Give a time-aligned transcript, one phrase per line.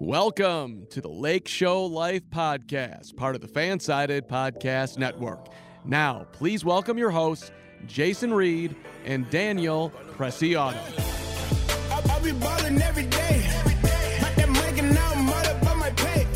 [0.00, 5.48] Welcome to the Lake Show Life Podcast, part of the Fansided Podcast Network.
[5.84, 7.50] Now, please welcome your hosts,
[7.84, 10.78] Jason Reed and Daniel Preciado.
[11.90, 13.44] I, I be ballin' every day.
[13.64, 16.28] But that mic and now I'm all up on my pay.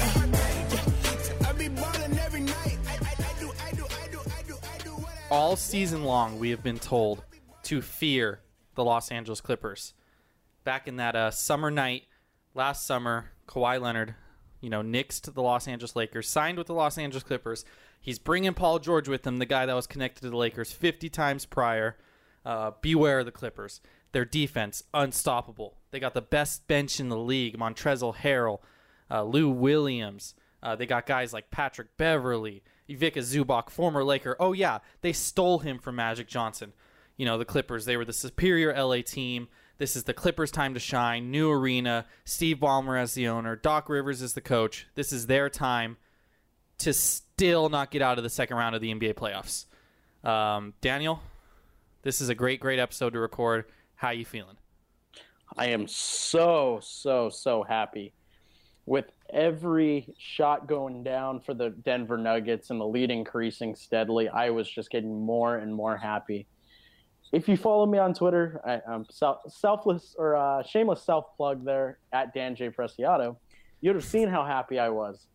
[1.47, 2.79] I be ballin' every night.
[2.89, 5.55] I, I, I do, I do, I do, I do, I do what I all
[5.55, 7.23] season long we have been told
[7.63, 8.41] to fear
[8.75, 9.95] the Los Angeles Clippers.
[10.65, 12.07] Back in that uh, summer night
[12.55, 14.15] last summer, Kawhi Leonard,
[14.61, 17.65] you know, nixed the Los Angeles Lakers, signed with the Los Angeles Clippers.
[18.01, 21.09] He's bringing Paul George with him, the guy that was connected to the Lakers 50
[21.09, 21.97] times prior.
[22.45, 23.81] Uh, beware of the Clippers.
[24.11, 25.79] Their defense, unstoppable.
[25.91, 27.57] They got the best bench in the league.
[27.57, 28.59] Montrezl Harrell,
[29.11, 30.35] uh, Lou Williams.
[30.63, 34.37] Uh, they got guys like Patrick Beverley, Ivica Zubac, former Laker.
[34.39, 36.73] Oh yeah, they stole him from Magic Johnson.
[37.17, 37.85] You know the Clippers.
[37.85, 39.49] They were the superior LA team.
[39.79, 41.31] This is the Clippers' time to shine.
[41.31, 42.07] New arena.
[42.25, 43.57] Steve Ballmer as the owner.
[43.57, 44.87] Doc Rivers is the coach.
[44.95, 45.97] This is their time
[46.79, 49.67] to still not get out of the second round of the NBA playoffs.
[50.29, 51.21] Um, Daniel,
[52.03, 53.65] this is a great, great episode to record.
[53.95, 54.57] How you feeling?
[55.57, 58.13] I am so, so, so happy
[58.87, 64.29] with every shot going down for the Denver Nuggets and the lead increasing steadily.
[64.29, 66.47] I was just getting more and more happy.
[67.33, 69.07] If you follow me on Twitter, I, I'm
[69.49, 73.37] selfless or uh, shameless self plug there at Dan J Preciado.
[73.81, 75.27] You'd have seen how happy I was.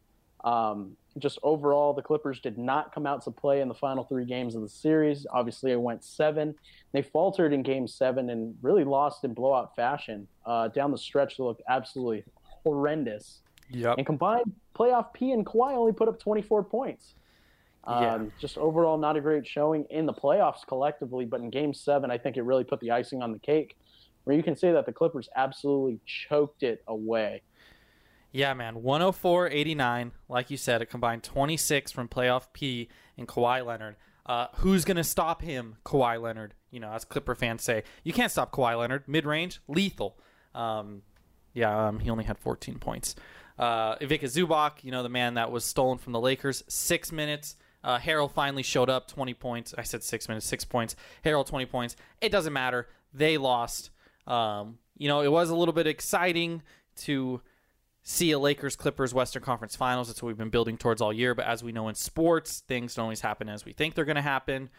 [0.44, 4.26] Um, just overall, the Clippers did not come out to play in the final three
[4.26, 5.26] games of the series.
[5.32, 6.54] Obviously, it went seven.
[6.92, 10.28] They faltered in game seven and really lost in blowout fashion.
[10.46, 13.42] Uh, down the stretch, they looked absolutely horrendous.
[13.72, 13.98] Yep.
[13.98, 17.16] And combined, playoff P and Kawhi only put up 24 points.
[17.84, 18.26] Um, Yeah.
[18.40, 22.18] Just overall, not a great showing in the playoffs collectively, but in game seven, I
[22.18, 23.78] think it really put the icing on the cake,
[24.24, 27.42] where you can say that the Clippers absolutely choked it away.
[28.32, 28.84] Yeah, man.
[28.84, 30.12] 104 89.
[30.30, 33.96] Like you said, a combined 26 from playoff P and Kawhi Leonard.
[34.26, 35.78] Uh, who's going to stop him?
[35.86, 36.54] Kawhi Leonard.
[36.70, 39.08] You know, as Clipper fans say, you can't stop Kawhi Leonard.
[39.08, 40.20] Mid range, lethal.
[40.54, 41.04] Um,
[41.54, 43.16] yeah, um, he only had 14 points.
[43.58, 47.56] Uh, Ivica Zubac, you know, the man that was stolen from the Lakers, six minutes.
[47.84, 49.74] Uh, Harrell finally showed up, 20 points.
[49.78, 50.96] I said six minutes, six points.
[51.24, 51.96] Harrell, 20 points.
[52.22, 52.88] It doesn't matter.
[53.14, 53.92] They lost.
[54.26, 56.64] Um, you know, it was a little bit exciting
[56.98, 57.42] to
[58.04, 60.08] see a Lakers Clippers Western Conference Finals.
[60.08, 61.36] That's what we've been building towards all year.
[61.36, 64.16] But as we know in sports, things don't always happen as we think they're going
[64.16, 64.70] to happen.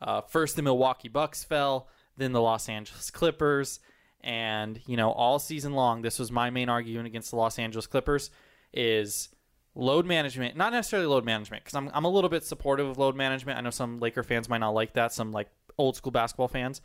[0.00, 3.80] Uh, first, the Milwaukee Bucks fell, then the Los Angeles Clippers.
[4.22, 7.86] And, you know, all season long, this was my main argument against the Los Angeles
[7.86, 8.30] Clippers
[8.72, 9.28] is
[9.76, 13.14] load management, not necessarily load management, because I'm, I'm a little bit supportive of load
[13.14, 13.58] management.
[13.58, 15.48] I know some Laker fans might not like that, some like
[15.78, 16.80] old school basketball fans,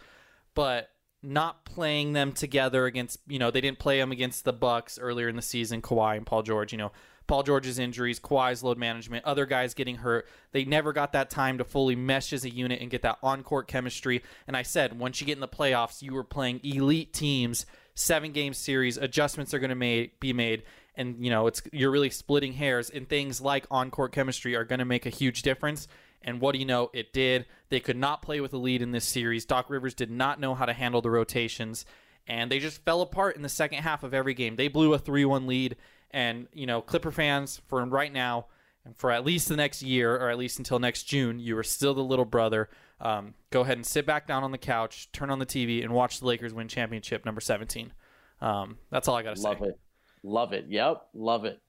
[0.53, 0.89] but
[1.23, 5.29] not playing them together against, you know, they didn't play them against the Bucks earlier
[5.29, 6.91] in the season, Kawhi and Paul George, you know,
[7.27, 10.27] Paul George's injuries, Kawhi's load management, other guys getting hurt.
[10.51, 13.43] They never got that time to fully mesh as a unit and get that on
[13.43, 14.23] court chemistry.
[14.47, 18.31] And I said, once you get in the playoffs, you were playing elite teams, seven
[18.33, 20.63] game series, adjustments are going to be made.
[20.95, 24.65] And, you know, it's you're really splitting hairs, and things like on court chemistry are
[24.65, 25.87] going to make a huge difference.
[26.21, 26.89] And what do you know?
[26.93, 27.45] It did.
[27.69, 29.45] They could not play with a lead in this series.
[29.45, 31.85] Doc Rivers did not know how to handle the rotations,
[32.27, 34.55] and they just fell apart in the second half of every game.
[34.55, 35.77] They blew a 3 1 lead.
[36.11, 38.47] And, you know, Clipper fans, for right now,
[38.85, 41.63] and for at least the next year, or at least until next June, you are
[41.63, 42.69] still the little brother.
[42.99, 45.93] Um, go ahead and sit back down on the couch, turn on the TV, and
[45.93, 47.93] watch the Lakers win championship number 17.
[48.41, 49.49] Um, that's all I got to say.
[49.49, 49.79] Love it.
[50.23, 50.65] Love it.
[50.69, 51.01] Yep.
[51.13, 51.59] Love it.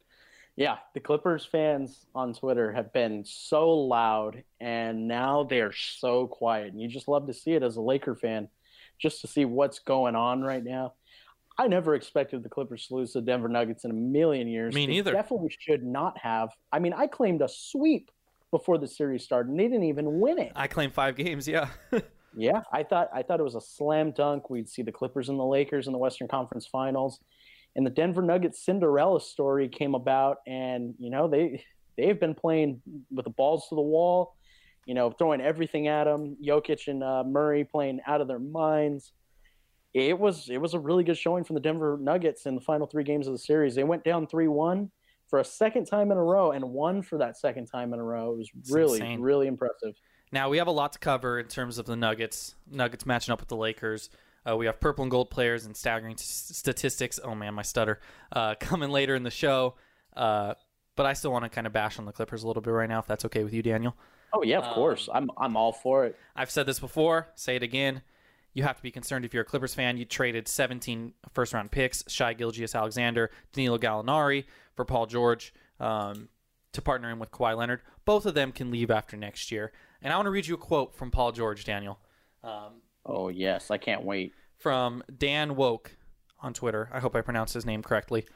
[0.56, 0.76] Yeah.
[0.94, 6.72] The Clippers fans on Twitter have been so loud and now they are so quiet.
[6.72, 8.48] And you just love to see it as a Laker fan,
[8.98, 10.94] just to see what's going on right now.
[11.58, 14.74] I never expected the Clippers to lose to the Denver Nuggets in a million years.
[14.74, 15.12] Me They neither.
[15.12, 16.50] definitely should not have.
[16.72, 18.10] I mean, I claimed a sweep
[18.50, 20.52] before the series started, and they didn't even win it.
[20.56, 21.68] I claimed five games, yeah.
[22.34, 24.48] Yeah, I thought I thought it was a slam dunk.
[24.48, 27.20] We'd see the Clippers and the Lakers in the Western Conference Finals,
[27.76, 30.38] and the Denver Nuggets Cinderella story came about.
[30.46, 31.64] And you know they
[31.96, 34.36] they've been playing with the balls to the wall,
[34.86, 36.36] you know, throwing everything at them.
[36.44, 39.12] Jokic and uh, Murray playing out of their minds.
[39.94, 42.86] It was it was a really good showing from the Denver Nuggets in the final
[42.86, 43.74] three games of the series.
[43.74, 44.90] They went down three one
[45.28, 48.04] for a second time in a row and won for that second time in a
[48.04, 48.32] row.
[48.32, 49.20] It was really insane.
[49.20, 49.94] really impressive.
[50.30, 52.54] Now we have a lot to cover in terms of the Nuggets.
[52.70, 54.08] Nuggets matching up with the Lakers.
[54.48, 57.20] Uh, we have purple and gold players and staggering s- statistics.
[57.22, 58.00] Oh man, my stutter.
[58.32, 59.74] Uh, coming later in the show.
[60.16, 60.54] Uh,
[60.96, 62.88] but I still want to kind of bash on the Clippers a little bit right
[62.88, 63.96] now, if that's okay with you, Daniel.
[64.34, 65.08] Oh yeah, of course.
[65.12, 66.16] I'm I'm all for it.
[66.34, 67.28] I've said this before.
[67.34, 68.02] Say it again.
[68.54, 69.96] you have to be concerned if you're a Clippers fan.
[69.96, 74.44] You traded 17 first round picks, Shai Gilgeous Alexander, Danilo Gallinari
[74.74, 76.28] for Paul George um,
[76.72, 77.80] to partner him with Kawhi Leonard.
[78.04, 79.72] Both of them can leave after next year.
[80.02, 81.98] And I want to read you a quote from Paul George, Daniel,
[83.04, 84.32] Oh yes, I can't wait.
[84.58, 85.96] from Dan Woke
[86.40, 86.88] on Twitter.
[86.92, 88.26] I hope I pronounced his name correctly.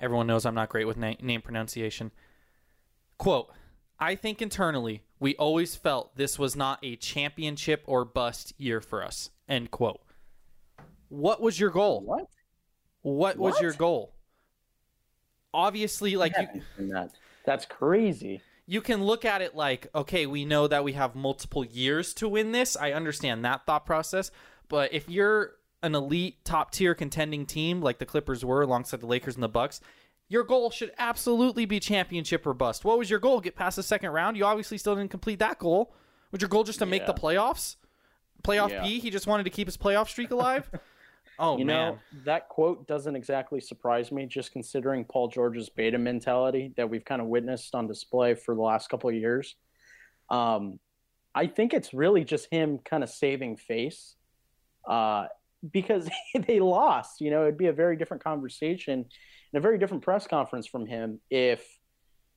[0.00, 2.10] Everyone knows I'm not great with na- name pronunciation.
[3.18, 3.50] Quote,
[3.98, 9.02] I think internally we always felt this was not a championship or bust year for
[9.02, 9.30] us.
[9.48, 10.00] End quote.
[11.08, 12.00] What was your goal?
[12.02, 12.26] What?
[13.02, 13.62] What was What?
[13.62, 14.14] your goal?
[15.52, 16.62] Obviously, like you,
[16.92, 17.10] that.
[17.44, 18.42] That's crazy.
[18.70, 22.28] You can look at it like, okay, we know that we have multiple years to
[22.28, 22.76] win this.
[22.76, 24.30] I understand that thought process.
[24.68, 29.06] But if you're an elite top tier contending team like the Clippers were alongside the
[29.06, 29.80] Lakers and the Bucks,
[30.28, 32.84] your goal should absolutely be championship or bust.
[32.84, 33.40] What was your goal?
[33.40, 34.36] Get past the second round?
[34.36, 35.94] You obviously still didn't complete that goal.
[36.30, 37.76] Was your goal just to make the playoffs?
[38.44, 38.82] Playoff Yeah.
[38.82, 39.00] P?
[39.00, 40.70] He just wanted to keep his playoff streak alive?
[41.38, 41.92] oh You man.
[41.92, 47.04] know, that quote doesn't exactly surprise me, just considering Paul George's beta mentality that we've
[47.04, 49.54] kind of witnessed on display for the last couple of years.
[50.30, 50.78] Um,
[51.34, 54.16] I think it's really just him kind of saving face
[54.88, 55.26] uh,
[55.70, 56.08] because
[56.46, 57.20] they lost.
[57.20, 59.04] You know, it'd be a very different conversation
[59.52, 61.66] and a very different press conference from him if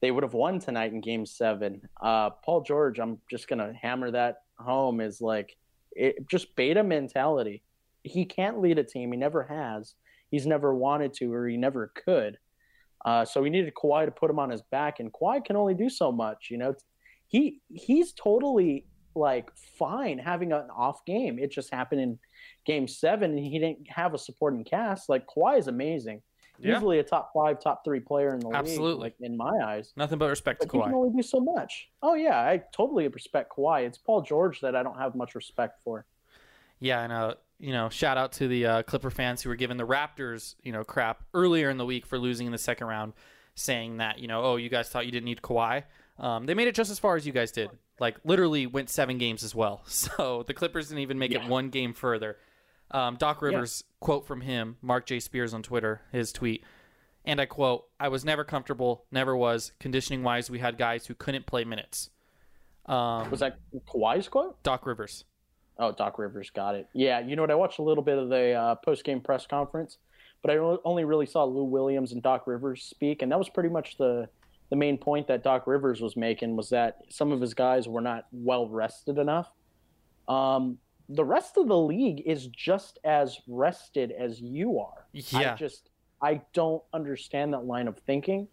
[0.01, 1.81] they would have won tonight in game seven.
[2.01, 5.55] Uh, Paul George, I'm just going to hammer that home, is like
[5.91, 7.63] it, just beta mentality
[8.03, 9.11] he can't lead a team.
[9.11, 9.95] He never has.
[10.29, 12.37] He's never wanted to, or he never could.
[13.03, 15.73] Uh, so we needed Kawhi to put him on his back, and Kawhi can only
[15.73, 16.47] do so much.
[16.51, 16.75] You know,
[17.27, 21.37] he he's totally like fine having an off game.
[21.39, 22.19] It just happened in
[22.65, 25.09] Game Seven, and he didn't have a supporting cast.
[25.09, 26.21] Like Kawhi is amazing,
[26.59, 26.77] Yeah.
[26.77, 29.05] easily a top five, top three player in the Absolutely.
[29.05, 29.91] league, Absolutely, in my eyes.
[29.97, 31.89] Nothing but respect to But he can only do so much.
[32.03, 33.85] Oh yeah, I totally respect Kawhi.
[33.85, 36.05] It's Paul George that I don't have much respect for.
[36.79, 39.77] Yeah, and uh, you know, shout out to the uh, Clipper fans who were giving
[39.77, 43.13] the Raptors, you know, crap earlier in the week for losing in the second round,
[43.55, 45.83] saying that you know, oh, you guys thought you didn't need Kawhi.
[46.19, 47.69] Um, they made it just as far as you guys did.
[47.99, 49.83] Like literally went seven games as well.
[49.87, 52.37] So the Clippers didn't even make it one game further.
[52.89, 55.19] Um, Doc Rivers quote from him, Marc J.
[55.19, 56.63] Spears on Twitter, his tweet,
[57.23, 59.71] and I quote: "I was never comfortable, never was.
[59.79, 62.09] Conditioning wise, we had guys who couldn't play minutes."
[62.87, 64.61] Um, Was that Kawhi's quote?
[64.63, 65.23] Doc Rivers.
[65.77, 66.87] Oh, Doc Rivers got it.
[66.93, 67.51] Yeah, you know what?
[67.51, 69.97] I watched a little bit of the uh, post game press conference,
[70.41, 73.69] but I only really saw Lou Williams and Doc Rivers speak, and that was pretty
[73.69, 74.27] much the
[74.69, 77.99] the main point that Doc Rivers was making was that some of his guys were
[77.99, 79.49] not well rested enough.
[80.29, 80.77] Um,
[81.09, 85.05] the rest of the league is just as rested as you are.
[85.11, 85.53] Yeah.
[85.53, 85.89] I just
[86.21, 88.47] I don't understand that line of thinking.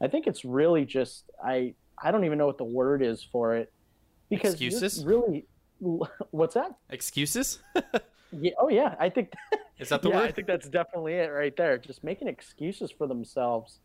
[0.00, 3.56] I think it's really just I I don't even know what the word is for
[3.56, 3.72] it
[4.28, 5.04] because Excuses?
[5.04, 5.46] really
[6.30, 6.74] what's that?
[6.90, 7.58] Excuses?
[8.34, 9.34] Yeah, oh yeah, I think
[9.78, 10.28] Is that the yeah, word?
[10.28, 11.76] I think that's definitely it right there.
[11.76, 13.80] Just making excuses for themselves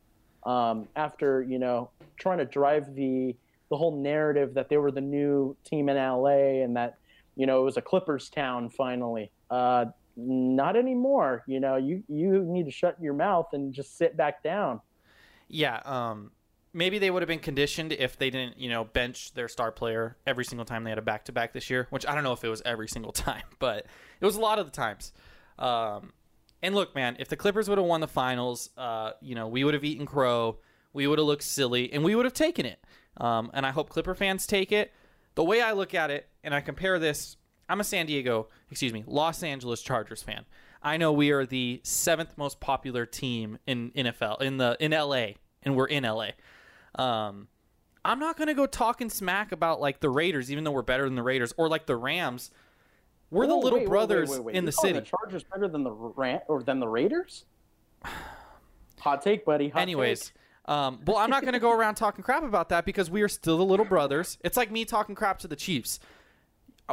[0.46, 3.36] um, after you know trying to drive the
[3.70, 6.98] the whole narrative that they were the new team in LA and that
[7.36, 9.32] you know it was a Clippers town finally.
[9.50, 9.86] Uh,
[10.16, 11.44] not anymore.
[11.48, 14.82] You know, you you need to shut your mouth and just sit back down.
[15.50, 16.32] Yeah, um,
[16.78, 20.16] maybe they would have been conditioned if they didn't, you know, bench their star player
[20.28, 21.88] every single time they had a back to back this year.
[21.90, 23.88] Which I don't know if it was every single time, but
[24.22, 25.12] it was a lot of the times.
[25.58, 26.14] Um,
[26.62, 29.64] and look, man, if the Clippers would have won the finals, uh, you know, we
[29.64, 30.60] would have eaten crow,
[30.94, 32.80] we would have looked silly, and we would have taken it.
[33.18, 34.94] Um, and I hope Clipper fans take it.
[35.34, 38.94] The way I look at it, and I compare this, I'm a San Diego, excuse
[38.94, 40.46] me, Los Angeles Chargers fan.
[40.82, 45.34] I know we are the seventh most popular team in NFL in the in LA,
[45.64, 46.30] and we're in LA.
[46.96, 47.48] Um,
[48.06, 51.16] I'm not gonna go talking smack about like the Raiders, even though we're better than
[51.16, 52.52] the Raiders, or like the Rams.
[53.30, 55.00] We're the little wait, brothers wait, wait, in the calling city.
[55.00, 57.46] The Chargers better than the Ran- or than the Raiders?
[59.00, 59.70] Hot take, buddy.
[59.70, 60.32] Hot Anyways,
[60.66, 60.74] take.
[60.74, 63.28] um, well, I'm not going to go around talking crap about that because we are
[63.28, 64.38] still the little brothers.
[64.44, 66.00] It's like me talking crap to the Chiefs.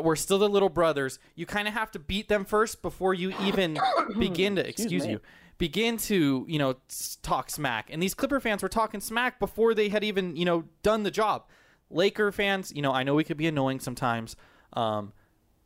[0.01, 1.21] We're still the little brothers.
[1.37, 3.79] You kind of have to beat them first before you even
[4.19, 5.13] begin to excuse me.
[5.13, 5.21] you
[5.59, 6.77] begin to you know
[7.23, 7.89] talk smack.
[7.91, 11.11] And these Clipper fans were talking smack before they had even you know done the
[11.11, 11.45] job.
[11.91, 14.37] Laker fans, you know, I know we could be annoying sometimes.
[14.73, 15.13] Um,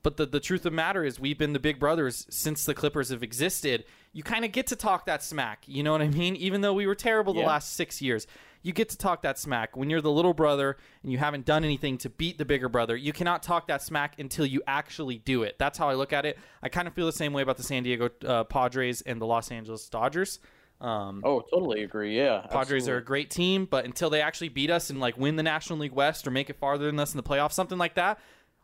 [0.02, 2.75] but the, the truth of the matter is, we've been the big brothers since the
[2.75, 3.85] Clippers have existed.
[4.12, 5.64] You kind of get to talk that smack.
[5.66, 6.37] You know what I mean?
[6.37, 8.26] Even though we were terrible the last six years,
[8.62, 9.76] you get to talk that smack.
[9.76, 12.96] When you're the little brother and you haven't done anything to beat the bigger brother,
[12.96, 15.56] you cannot talk that smack until you actually do it.
[15.58, 16.38] That's how I look at it.
[16.62, 19.26] I kind of feel the same way about the San Diego uh, Padres and the
[19.26, 20.40] Los Angeles Dodgers.
[20.80, 22.16] Um, Oh, totally agree.
[22.16, 25.36] Yeah, Padres are a great team, but until they actually beat us and like win
[25.36, 27.94] the National League West or make it farther than us in the playoffs, something like
[27.94, 28.20] that,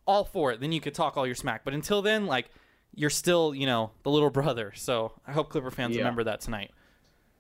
[0.07, 0.61] all for it.
[0.61, 1.65] Then you could talk all your smack.
[1.65, 2.51] But until then, like
[2.95, 4.73] you're still, you know, the little brother.
[4.77, 6.03] So I hope Clipper fans Yeah.
[6.03, 6.71] remember that tonight.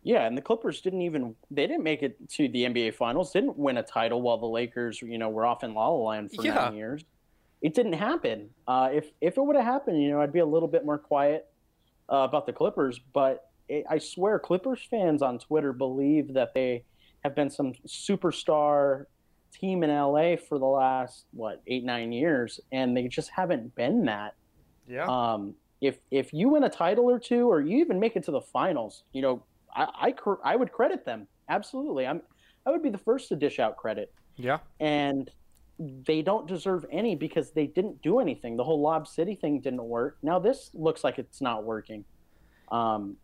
[0.04, 3.56] Yeah, and the Clippers didn't even they didn't make it to the NBA Finals, didn't
[3.58, 6.44] win a title while the Lakers, you know, were off in La La Land for
[6.44, 6.54] Yeah.
[6.54, 7.04] nine years.
[7.62, 8.50] It didn't happen.
[8.68, 10.98] Uh, if if it would have happened, you know, I'd be a little bit more
[10.98, 11.48] quiet
[12.12, 13.00] uh, about the Clippers.
[13.14, 16.84] But it, I swear, Clippers fans on Twitter believe that they
[17.24, 19.06] have been some superstar
[19.52, 24.04] team in LA for the last what eight nine years, and they just haven't been
[24.04, 24.34] that.
[24.86, 25.06] Yeah.
[25.06, 28.30] Um, if if you win a title or two, or you even make it to
[28.30, 29.42] the finals, you know,
[29.74, 32.06] I I, cr- I would credit them absolutely.
[32.06, 32.22] I'm
[32.66, 34.58] I would be the first to dish out credit, yeah.
[34.80, 35.30] and
[35.78, 38.56] they don't deserve any because they didn't do anything.
[38.56, 40.18] The whole Lob City thing didn't work.
[40.22, 42.04] Now this looks like it's not working.
[42.70, 43.16] Um,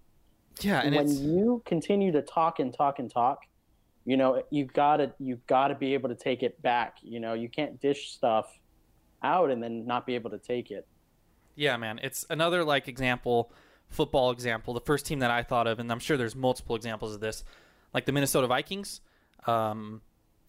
[0.60, 3.44] Yeah, and when it's you continue to talk and talk and talk,
[4.04, 6.98] you know you've got to you've got to be able to take it back.
[7.02, 8.46] You know you can't dish stuff
[9.22, 10.86] out and then not be able to take it.
[11.54, 12.00] Yeah, man.
[12.02, 13.52] It's another like example,
[13.90, 14.74] football example.
[14.74, 17.44] The first team that I thought of, and I'm sure there's multiple examples of this,
[17.92, 19.00] like the Minnesota Vikings.
[19.46, 20.00] Um,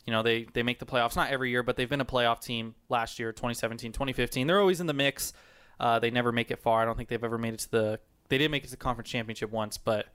[0.05, 2.41] you know, they they make the playoffs not every year, but they've been a playoff
[2.41, 4.48] team last year, 2017, 2015.
[4.48, 5.33] They're always in the mix.
[5.79, 6.81] Uh, they never make it far.
[6.81, 8.00] I don't think they've ever made it to the.
[8.29, 10.07] They did make it to the conference championship once, but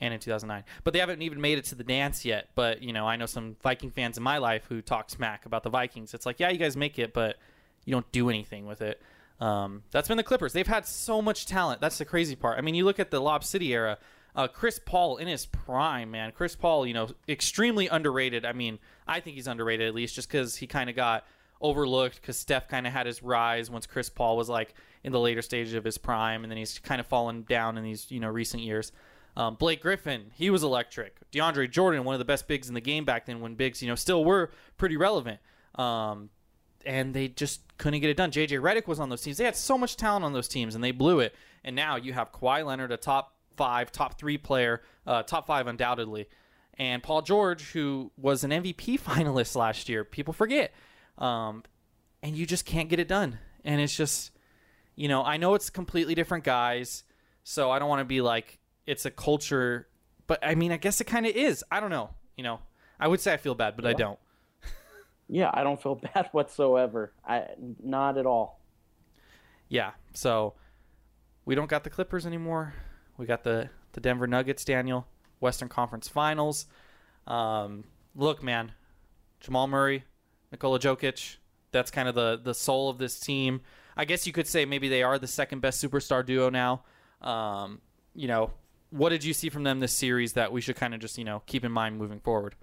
[0.00, 2.48] and in 2009, but they haven't even made it to the dance yet.
[2.54, 5.62] But you know, I know some Viking fans in my life who talk smack about
[5.64, 6.14] the Vikings.
[6.14, 7.36] It's like, yeah, you guys make it, but
[7.84, 9.02] you don't do anything with it.
[9.40, 10.52] Um, that's been the Clippers.
[10.52, 11.80] They've had so much talent.
[11.80, 12.58] That's the crazy part.
[12.58, 13.98] I mean, you look at the Lob City era.
[14.34, 16.32] Uh, Chris Paul in his prime, man.
[16.32, 18.44] Chris Paul, you know, extremely underrated.
[18.44, 21.24] I mean, I think he's underrated at least just because he kind of got
[21.60, 25.20] overlooked because Steph kind of had his rise once Chris Paul was like in the
[25.20, 28.20] later stages of his prime, and then he's kind of fallen down in these you
[28.20, 28.92] know recent years.
[29.36, 31.16] Um, Blake Griffin, he was electric.
[31.30, 33.88] DeAndre Jordan, one of the best bigs in the game back then when bigs you
[33.88, 35.40] know still were pretty relevant.
[35.74, 36.30] Um,
[36.88, 38.30] and they just couldn't get it done.
[38.30, 39.36] JJ Redick was on those teams.
[39.36, 41.34] They had so much talent on those teams, and they blew it.
[41.62, 45.66] And now you have Kawhi Leonard, a top five, top three player, uh, top five
[45.66, 46.28] undoubtedly,
[46.78, 50.02] and Paul George, who was an MVP finalist last year.
[50.02, 50.72] People forget,
[51.18, 51.62] um,
[52.22, 53.38] and you just can't get it done.
[53.64, 54.30] And it's just,
[54.96, 57.04] you know, I know it's completely different guys,
[57.44, 59.88] so I don't want to be like it's a culture,
[60.26, 61.62] but I mean, I guess it kind of is.
[61.70, 62.14] I don't know.
[62.34, 62.60] You know,
[62.98, 64.18] I would say I feel bad, but I don't.
[65.28, 67.12] Yeah, I don't feel bad whatsoever.
[67.26, 67.44] I
[67.82, 68.60] not at all.
[69.68, 70.54] yeah so
[71.44, 72.74] we don't got the clippers anymore.
[73.16, 75.06] We got the the denver nuggets daniel.
[75.40, 76.66] Western conference finals.
[77.26, 78.72] Um, look man
[79.40, 80.04] jamal murray
[80.50, 81.36] nikola jokic
[81.70, 83.60] that's kind of the the soul of this team.
[83.96, 86.84] I guess you could say maybe they are the second best superstar duo now.
[87.20, 87.80] Um,
[88.14, 88.52] you know
[88.90, 91.24] what did you see from them this series that we should kind of just you
[91.24, 92.54] know keep in mind moving forward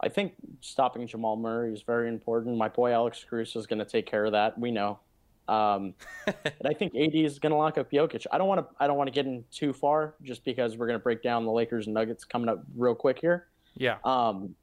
[0.00, 2.56] I think stopping Jamal Murray is very important.
[2.56, 4.58] My boy Alex Caruso is going to take care of that.
[4.58, 5.00] We know.
[5.48, 5.94] Um,
[6.26, 8.26] and I think AD is going to lock up Jokic.
[8.30, 8.74] I don't want to.
[8.78, 11.44] I don't want to get in too far, just because we're going to break down
[11.44, 13.48] the Lakers and Nuggets coming up real quick here.
[13.74, 14.54] yeah Um,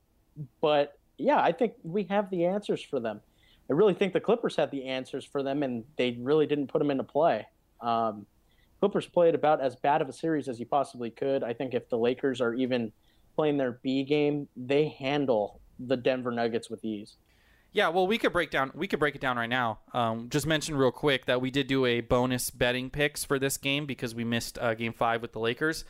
[0.62, 3.22] but yeah, I think we have the answers for them.
[3.70, 6.80] I really think the Clippers had the answers for them, and they really didn't put
[6.80, 7.48] them into play.
[7.82, 8.25] Um,
[8.80, 11.44] Clippers played about as bad of a series as you possibly could.
[11.44, 12.92] I think if the Lakers are even
[13.36, 17.18] playing their B game, they handle the Denver Nuggets with ease.
[17.72, 18.72] Yeah, well, we could break down.
[18.74, 19.80] We could break it down right now.
[19.94, 23.58] Um, just mention real quick that we did do a bonus betting picks for this
[23.58, 25.84] game because we missed uh, Game Five with the Lakers.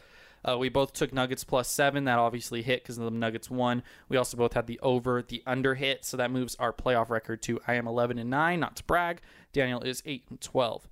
[0.43, 2.05] Uh, we both took Nuggets plus seven.
[2.05, 3.83] That obviously hit because the Nuggets won.
[4.09, 7.43] We also both had the over, the under hit, so that moves our playoff record
[7.43, 8.61] to I am eleven and nine.
[8.61, 9.21] Not to brag,
[9.53, 10.87] Daniel is eight and twelve.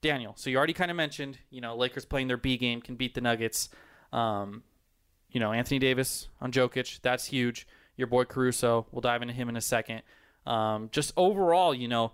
[0.00, 2.94] Daniel, so you already kind of mentioned, you know, Lakers playing their B game can
[2.94, 3.68] beat the Nuggets.
[4.12, 4.62] Um,
[5.38, 7.64] you know, Anthony Davis on Jokic, that's huge.
[7.96, 10.02] Your boy Caruso, we'll dive into him in a second.
[10.44, 12.10] Um, just overall, you know,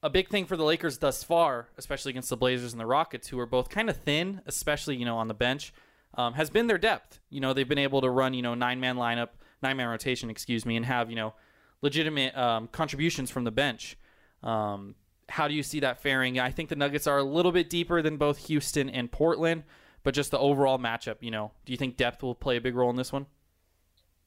[0.00, 3.26] a big thing for the Lakers thus far, especially against the Blazers and the Rockets,
[3.26, 5.74] who are both kind of thin, especially you know on the bench,
[6.14, 7.18] um, has been their depth.
[7.30, 10.30] You know, they've been able to run you know nine man lineup, nine man rotation,
[10.30, 11.34] excuse me, and have you know
[11.80, 13.98] legitimate um, contributions from the bench.
[14.44, 14.94] Um,
[15.28, 16.38] how do you see that faring?
[16.38, 19.64] I think the Nuggets are a little bit deeper than both Houston and Portland,
[20.02, 22.74] but just the overall matchup, you know, do you think depth will play a big
[22.74, 23.26] role in this one?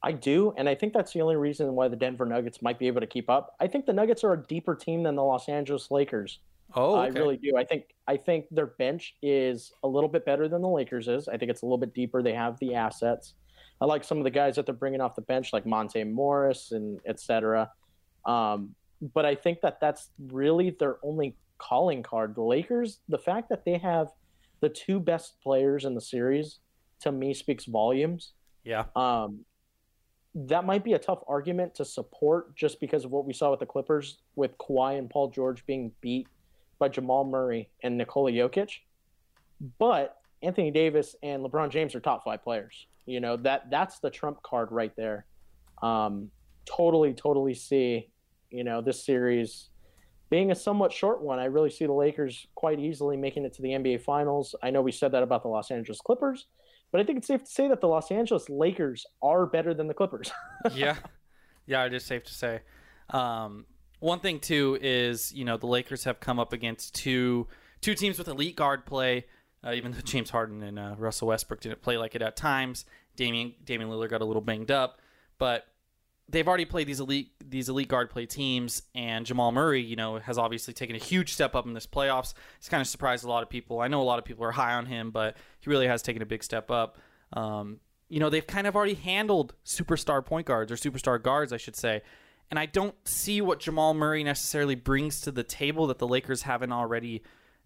[0.02, 2.86] I do, and I think that's the only reason why the Denver Nuggets might be
[2.86, 3.56] able to keep up.
[3.58, 6.38] I think the Nuggets are a deeper team than the Los Angeles Lakers.
[6.74, 7.56] Oh, I really do.
[7.56, 11.28] I think I think their bench is a little bit better than the Lakers is.
[11.28, 12.22] I think it's a little bit deeper.
[12.22, 13.34] They have the assets.
[13.80, 16.72] I like some of the guys that they're bringing off the bench, like Monte Morris
[16.72, 17.70] and et cetera.
[18.24, 18.74] Um,
[19.14, 22.34] but I think that that's really their only calling card.
[22.34, 24.08] The Lakers, the fact that they have
[24.60, 26.60] the two best players in the series,
[27.00, 28.32] to me speaks volumes.
[28.64, 28.84] yeah.
[28.94, 29.44] Um,
[30.34, 33.60] that might be a tough argument to support just because of what we saw with
[33.60, 36.28] the Clippers, with Kawhi and Paul George being beat
[36.78, 38.70] by Jamal Murray and Nikola Jokic,
[39.78, 42.86] but Anthony Davis and LeBron James are top five players.
[43.06, 45.24] You know that that's the trump card right there.
[45.82, 46.30] Um,
[46.66, 48.10] totally, totally see.
[48.50, 49.70] You know this series
[50.28, 51.38] being a somewhat short one.
[51.38, 54.54] I really see the Lakers quite easily making it to the NBA Finals.
[54.62, 56.46] I know we said that about the Los Angeles Clippers,
[56.90, 59.86] but I think it's safe to say that the Los Angeles Lakers are better than
[59.86, 60.30] the Clippers.
[60.74, 60.96] yeah,
[61.66, 62.60] yeah, it is safe to say.
[63.10, 63.66] Um,
[64.00, 67.46] one thing too is you know the Lakers have come up against two
[67.80, 69.26] two teams with elite guard play.
[69.64, 72.84] Uh, even though James Harden and uh, Russell Westbrook didn't play like it at times,
[73.16, 75.00] Damian Damian Lillard got a little banged up,
[75.38, 75.66] but
[76.28, 80.18] they've already played these elite these elite guard play teams, and Jamal Murray, you know,
[80.18, 82.34] has obviously taken a huge step up in this playoffs.
[82.58, 83.80] It's kind of surprised a lot of people.
[83.80, 86.22] I know a lot of people are high on him, but he really has taken
[86.22, 86.98] a big step up.
[87.32, 91.56] Um, you know, they've kind of already handled superstar point guards or superstar guards, I
[91.56, 92.02] should say.
[92.50, 96.42] And I don't see what Jamal Murray necessarily brings to the table that the Lakers
[96.42, 97.22] haven't already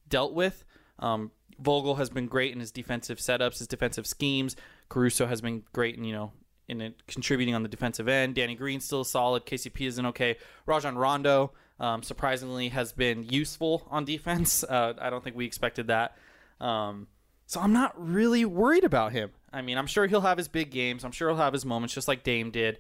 [0.09, 0.65] dealt with.
[0.99, 4.57] Um, Vogel has been great in his defensive setups, his defensive schemes.
[4.89, 6.33] Caruso has been great in you know
[6.71, 8.35] in contributing on the defensive end.
[8.35, 9.45] Danny Green's still solid.
[9.45, 10.37] KCP isn't okay.
[10.67, 14.65] Rajon Rondo um, surprisingly has been useful on defense.
[14.71, 16.17] Uh, I don't think we expected that.
[16.61, 17.09] Um,
[17.47, 19.31] so I'm not really worried about him.
[19.53, 21.05] I mean, I'm sure he'll have his big games.
[21.05, 22.79] I'm sure he'll have his moments, just like Dame did.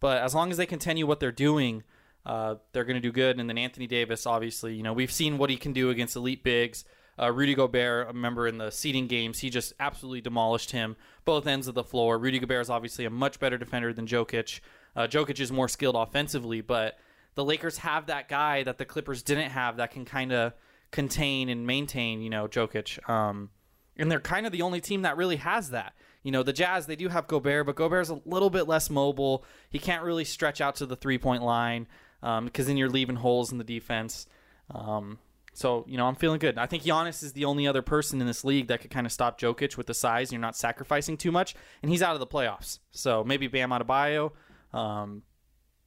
[0.00, 1.82] But as long as they continue what they're doing,
[2.26, 3.40] uh, they're going to do good.
[3.40, 6.42] And then Anthony Davis, obviously, you know, we've seen what he can do against elite
[6.44, 6.84] bigs.
[7.20, 11.46] Uh, Rudy Gobert, a member in the seeding games, he just absolutely demolished him both
[11.46, 12.18] ends of the floor.
[12.18, 14.60] Rudy Gobert is obviously a much better defender than Jokic.
[14.96, 16.98] Uh, Jokic is more skilled offensively, but
[17.34, 20.54] the Lakers have that guy that the Clippers didn't have that can kind of
[20.90, 23.08] contain and maintain, you know, Jokic.
[23.08, 23.50] Um,
[23.96, 25.92] and they're kind of the only team that really has that.
[26.22, 29.44] You know, the Jazz, they do have Gobert, but Gobert's a little bit less mobile.
[29.68, 31.86] He can't really stretch out to the three point line
[32.20, 34.26] because um, then you're leaving holes in the defense.
[34.70, 35.18] Um,
[35.52, 36.58] so, you know, I'm feeling good.
[36.58, 39.12] I think Giannis is the only other person in this league that could kind of
[39.12, 40.32] stop Jokic with the size.
[40.32, 42.78] You're not sacrificing too much, and he's out of the playoffs.
[42.92, 44.32] So maybe Bam Adebayo.
[44.72, 45.22] Um,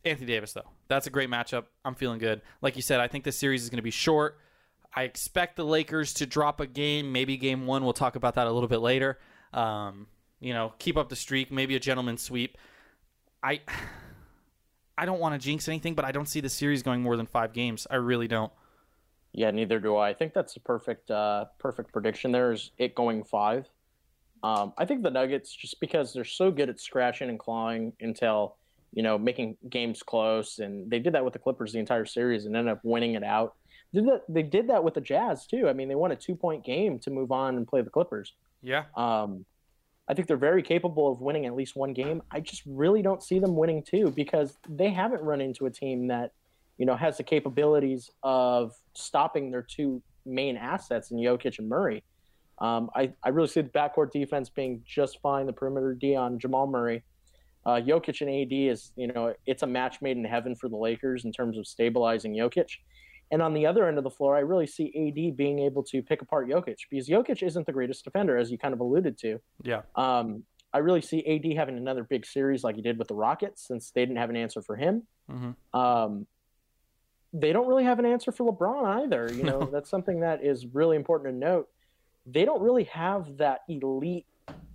[0.06, 0.70] Anthony Davis, though.
[0.90, 1.66] That's a great matchup.
[1.86, 2.42] I'm feeling good.
[2.62, 4.38] Like you said, I think this series is going to be short.
[4.96, 7.84] I expect the Lakers to drop a game, maybe game one.
[7.84, 9.18] We'll talk about that a little bit later.
[9.54, 10.08] Um,
[10.40, 12.58] you know, keep up the streak, maybe a gentleman's sweep.
[13.42, 13.62] I
[14.98, 17.26] I don't want to jinx anything, but I don't see the series going more than
[17.26, 17.88] five games.
[17.90, 18.52] I really don't.
[19.34, 20.10] Yeah, neither do I.
[20.10, 22.32] I think that's a perfect uh, perfect prediction.
[22.32, 23.68] There's it going five.
[24.44, 28.58] Um, I think the Nuggets, just because they're so good at scratching and clawing until
[28.92, 32.46] you know making games close, and they did that with the Clippers the entire series
[32.46, 33.56] and ended up winning it out.
[33.94, 35.68] Did that, they did that with the Jazz too.
[35.68, 38.34] I mean, they won a two point game to move on and play the Clippers.
[38.62, 38.84] Yeah.
[38.96, 39.46] Um,
[40.08, 42.22] I think they're very capable of winning at least one game.
[42.30, 46.08] I just really don't see them winning two because they haven't run into a team
[46.08, 46.34] that
[46.78, 52.04] you know, has the capabilities of stopping their two main assets in Jokic and Murray.
[52.60, 55.46] Um, I, I really see the backcourt defense being just fine.
[55.46, 57.04] The perimeter D on Jamal Murray.
[57.66, 60.76] Uh, Jokic and AD is, you know, it's a match made in heaven for the
[60.76, 62.70] Lakers in terms of stabilizing Jokic.
[63.32, 66.02] And on the other end of the floor, I really see AD being able to
[66.02, 69.40] pick apart Jokic because Jokic isn't the greatest defender, as you kind of alluded to.
[69.64, 69.82] Yeah.
[69.96, 73.66] Um, I really see AD having another big series like he did with the Rockets
[73.68, 75.04] since they didn't have an answer for him.
[75.32, 75.80] Mm-hmm.
[75.80, 76.28] Um,
[77.34, 79.32] they don't really have an answer for LeBron either.
[79.34, 79.66] You know, No.
[79.66, 81.70] that's something that is really important to note.
[82.26, 84.26] They don't really have that elite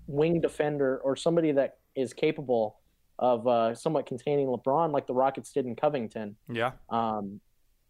[0.07, 2.77] wing defender or somebody that is capable
[3.19, 6.37] of uh, somewhat containing LeBron like the Rockets did in Covington.
[6.49, 6.73] Yeah.
[6.91, 7.41] Um,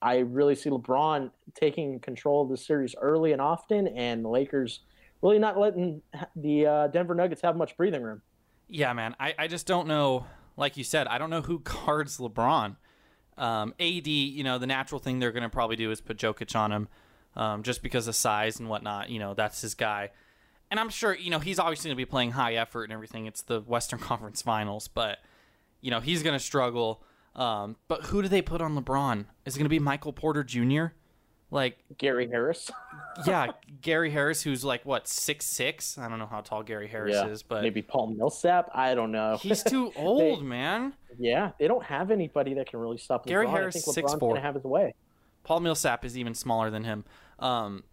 [0.00, 4.81] I really see LeBron taking control of the series early and often, and the Lakers
[5.22, 6.00] really not letting
[6.37, 8.22] the uh, Denver Nuggets have much breathing room.
[8.68, 9.16] Yeah, man.
[9.18, 10.26] I, I just don't know.
[10.57, 12.76] Like you said, I don't know who guards LeBron.
[13.38, 16.55] Um, AD, you know, the natural thing they're going to probably do is put Jokic
[16.57, 16.88] on him
[17.37, 19.11] um, just because of size and whatnot.
[19.11, 20.11] You know, that's his guy.
[20.70, 23.27] And I'm sure, you know, he's obviously going to be playing high effort and everything.
[23.27, 25.18] It's the Western Conference Finals, but,
[25.81, 27.03] you know, he's going to struggle.
[27.35, 29.27] Um, but who do they put on LeBron?
[29.46, 30.87] Is it going to be Michael Porter Jr.?
[31.50, 32.70] Like, Gary Harris,
[33.26, 35.96] yeah, Gary Harris, who's like, what, six six?
[35.96, 38.70] I don't know how tall Gary Harris yeah, is, but maybe Paul Millsap.
[38.74, 39.37] I don't know.
[39.40, 40.92] he's too old, man.
[41.18, 43.28] Yeah, they don't have anybody that can really stop LeBron.
[43.28, 44.11] Gary Harris, I think 6'4".
[44.11, 44.94] LeBron's gonna have his way.
[45.44, 47.04] Paul Millsap is even smaller than him.
[47.38, 47.84] Um,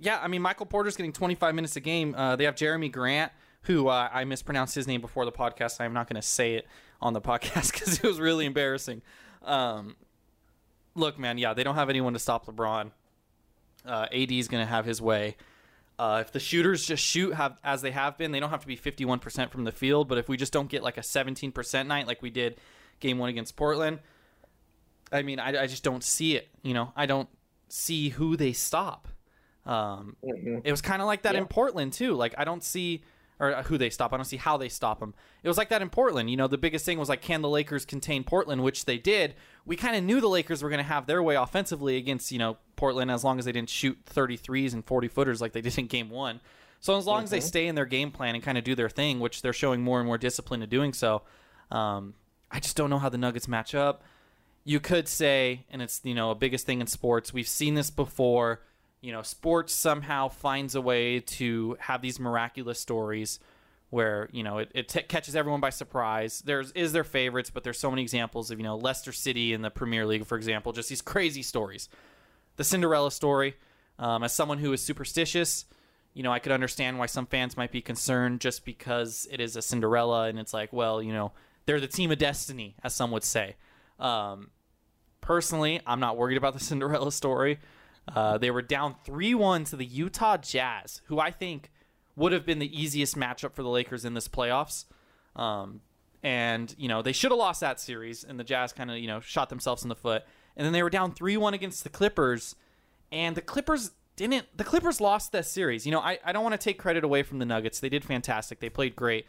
[0.00, 2.14] yeah, I mean Michael Porter's getting 25 minutes a game.
[2.14, 3.32] Uh, they have Jerami Grant,
[3.62, 5.80] who uh, I mispronounced his name before the podcast.
[5.80, 6.66] I'm not going to say it
[7.00, 9.02] on the podcast because it was really embarrassing.
[9.42, 9.96] Um,
[10.98, 12.90] look, man, yeah, they don't have anyone to stop LeBron.
[13.86, 15.36] Uh, AD is going to have his way.
[15.98, 18.66] Uh, if the shooters just shoot have as they have been, they don't have to
[18.66, 20.08] be 51% from the field.
[20.08, 22.56] But if we just don't get like a 17% night like we did
[23.00, 23.98] game one against Portland,
[25.10, 26.48] I mean, I, I just don't see it.
[26.62, 27.28] You know, I don't.
[27.70, 29.08] see who they stop.
[29.66, 30.62] Um, Mhm.
[30.64, 32.14] it was kind of like that in Portland too.
[32.14, 33.02] Like I don't see
[33.40, 34.12] or uh, who they stop.
[34.12, 35.14] I don't see how they stop them.
[35.42, 36.30] It was like that in Portland.
[36.30, 39.34] You know, the biggest thing was like, can the Lakers contain Portland, which they did.
[39.64, 42.38] We kind of knew the Lakers were going to have their way offensively against you
[42.38, 45.78] know Portland as long as they didn't shoot 33s and 40 footers like they did
[45.78, 46.40] in Game One.
[46.80, 48.88] So as long as they stay in their game plan and kind of do their
[48.88, 51.22] thing, which they're showing more and more discipline in doing so,
[51.72, 52.14] um,
[52.52, 54.04] I just don't know how the Nuggets match up
[54.68, 57.32] you could say, and it's you know a biggest thing in sports.
[57.32, 58.60] We've seen this before.
[59.00, 63.38] You know, sports somehow finds a way to have these miraculous stories
[63.90, 66.42] where you know it, it t- catches everyone by surprise.
[66.44, 69.62] There's is their favorites, but there's so many examples of you know Leicester City in
[69.62, 71.88] the Premier League, for example, just these crazy stories.
[72.56, 73.54] The Cinderella story.
[74.00, 75.64] Um, as someone who is superstitious,
[76.14, 79.56] you know, I could understand why some fans might be concerned just because it is
[79.56, 81.32] a Cinderella and it's like, well, you know,
[81.66, 83.56] they're the team of destiny, as some would say.
[83.98, 84.50] Um,
[85.20, 87.58] personally, I'm not worried about the Cinderella story.
[88.14, 91.70] Uh, they were down 3 1 to the Utah Jazz, who I think
[92.16, 94.84] would have been the easiest matchup for the Lakers in this playoffs.
[95.36, 95.80] Um,
[96.22, 99.06] and, you know, they should have lost that series, and the Jazz kind of, you
[99.06, 100.24] know, shot themselves in the foot.
[100.56, 102.56] And then they were down 3 1 against the Clippers,
[103.12, 104.46] and the Clippers didn't.
[104.56, 105.86] The Clippers lost that series.
[105.86, 107.78] You know, I, I don't want to take credit away from the Nuggets.
[107.80, 109.26] They did fantastic, they played great.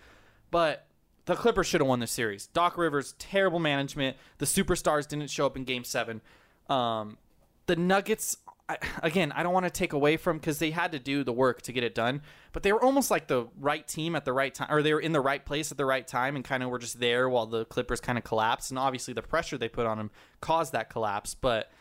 [0.51, 0.87] But
[1.25, 2.47] the Clippers should have won this series.
[2.47, 4.17] Doc Rivers, terrible management.
[4.39, 6.21] The superstars didn't show up in Game Seven.
[6.67, 7.17] Um,
[7.67, 8.37] the Nuggets,
[8.69, 11.33] I, again, I don't want to take away from because they had to do the
[11.33, 12.21] work to get it done,
[12.53, 15.01] but they were almost like the right team at the right time, or they were
[15.01, 17.47] in the right place at the right time, and kind of were just there while
[17.47, 18.69] the Clippers kind of collapsed.
[18.69, 21.33] And obviously, the pressure they put on them caused that collapse.
[21.33, 21.71] But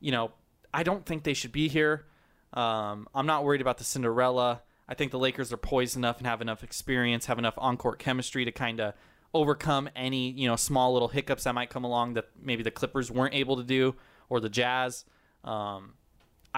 [0.00, 0.32] you know,
[0.72, 2.06] I don't think they should be here.
[2.52, 4.62] Um, I'm not worried about the Cinderella.
[4.88, 8.44] I think the Lakers are poised enough and have enough experience, have enough on-court chemistry
[8.46, 8.94] to kind of
[9.34, 13.10] overcome any you know small little hiccups that might come along that maybe the Clippers
[13.10, 13.94] weren't able to do
[14.30, 15.04] or the Jazz.
[15.44, 15.94] Um,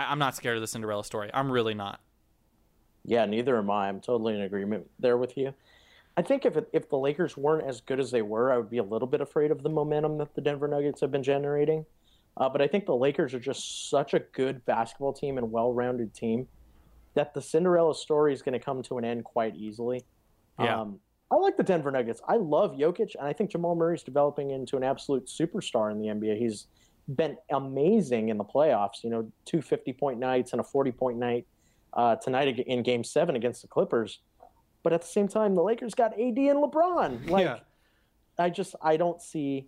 [0.00, 1.30] I, I'm not scared of the Cinderella story.
[1.32, 2.00] I'm really not.
[3.04, 3.88] Yeah, neither am I.
[3.88, 5.54] I'm totally in agreement there with you.
[6.16, 8.70] I think if it, if the Lakers weren't as good as they were, I would
[8.70, 11.86] be a little bit afraid of the momentum that the Denver Nuggets have been generating.
[12.36, 16.14] Uh, but I think the Lakers are just such a good basketball team and well-rounded
[16.14, 16.46] team
[17.14, 20.04] that the Cinderella story is going to come to an end quite easily.
[20.58, 20.80] Yeah.
[20.80, 22.20] Um, I like the Denver Nuggets.
[22.28, 26.08] I love Jokic, and I think Jamal Murray's developing into an absolute superstar in the
[26.08, 26.38] NBA.
[26.38, 26.66] He's
[27.16, 29.02] been amazing in the playoffs.
[29.02, 31.46] You know, two 50 point nights and a 40 point night
[31.92, 34.20] uh, tonight in Game Seven against the Clippers.
[34.82, 37.28] But at the same time, the Lakers got AD and LeBron.
[37.28, 37.58] Like, Yeah.
[38.38, 39.66] I just I don't see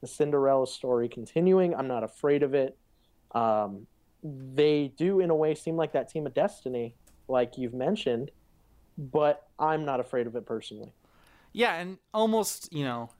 [0.00, 1.74] the Cinderella story continuing.
[1.74, 2.76] I'm not afraid of it.
[3.34, 3.86] Um,
[4.22, 6.94] they do, in a way, seem like that team of destiny,
[7.26, 8.30] like you've mentioned,
[8.96, 10.92] but I'm not afraid of it personally.
[11.52, 13.10] Yeah, and almost, you know,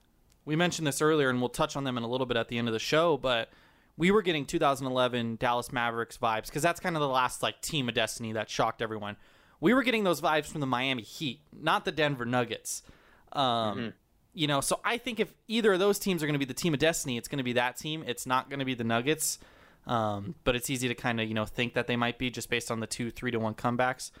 [0.45, 2.57] we mentioned this earlier, and we'll touch on them in a little bit at the
[2.57, 3.49] end of the show, but
[3.97, 7.87] we were getting 2011 Dallas Mavericks vibes because that's kind of the last like team
[7.89, 9.15] of destiny that shocked everyone.
[9.61, 12.83] We were getting those vibes from the Miami Heat, not the Denver Nuggets.
[13.31, 13.93] Um,
[14.33, 16.53] You know, so I think if either of those teams are going to be the
[16.53, 18.03] team of destiny, it's going to be that team.
[18.05, 19.39] It's not going to be the Nuggets.
[19.87, 22.49] Um, but it's easy to kind of you know think that they might be just
[22.49, 24.11] based on the two three to one comebacks.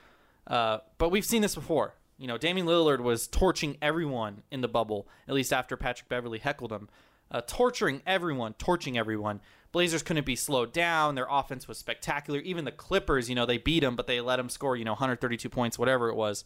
[0.47, 1.95] Uh, but we've seen this before.
[2.17, 6.39] You know, Damian Lillard was torching everyone in the bubble, at least after Patrick Beverley
[6.39, 6.89] heckled him.
[7.31, 9.41] Uh, torturing everyone, torching everyone.
[9.71, 11.15] Blazers couldn't be slowed down.
[11.15, 12.39] Their offense was spectacular.
[12.39, 14.91] Even the Clippers, you know, they beat them, but they let them score, you know,
[14.91, 16.45] 132 points, whatever it was.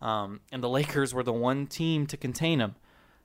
[0.00, 2.74] Um, and the Lakers were the one team to contain them.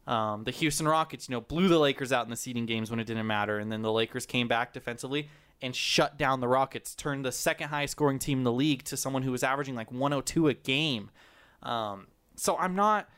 [0.05, 2.99] Um, the Houston Rockets, you know, blew the Lakers out in the seeding games when
[2.99, 5.29] it didn't matter, and then the Lakers came back defensively
[5.61, 8.97] and shut down the Rockets, turned the second highest scoring team in the league to
[8.97, 11.11] someone who was averaging like 102 a game.
[11.63, 13.09] Um, so I'm not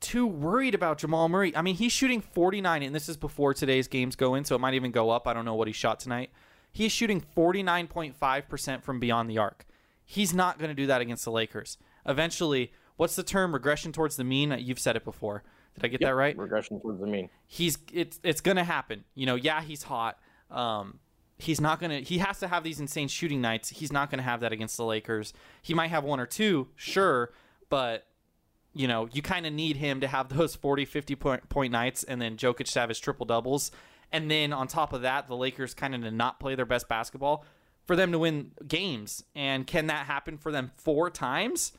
[0.00, 1.54] too worried about Jamal Murray.
[1.56, 4.60] I mean, he's shooting 49, and this is before today's games go in, so it
[4.60, 5.26] might even go up.
[5.26, 6.30] I don't know what he shot tonight.
[6.72, 9.66] He's shooting 49.5% from beyond the arc.
[10.04, 11.78] He's not going to do that against the Lakers.
[12.06, 13.52] Eventually, what's the term?
[13.52, 14.54] Regression towards the mean?
[14.58, 15.42] You've said it before.
[15.74, 16.36] Did I get that right?
[16.36, 17.28] Regression towards the mean.
[17.46, 19.04] he's it's it's gonna happen.
[19.14, 20.18] You know, yeah, he's hot.
[20.50, 20.98] Um,
[21.38, 22.00] he's not gonna.
[22.00, 23.68] He has to have these insane shooting nights.
[23.68, 25.32] He's not gonna have that against the Lakers.
[25.62, 27.30] He might have one or two, sure,
[27.68, 28.04] but
[28.74, 32.04] you know, you kind of need him to have those 40, 50 point, point nights,
[32.04, 33.70] and then Jokic to have his triple doubles,
[34.12, 36.88] and then on top of that, the Lakers kind of to not play their best
[36.88, 37.44] basketball
[37.86, 39.24] for them to win games.
[39.34, 41.72] And can that happen for them four times?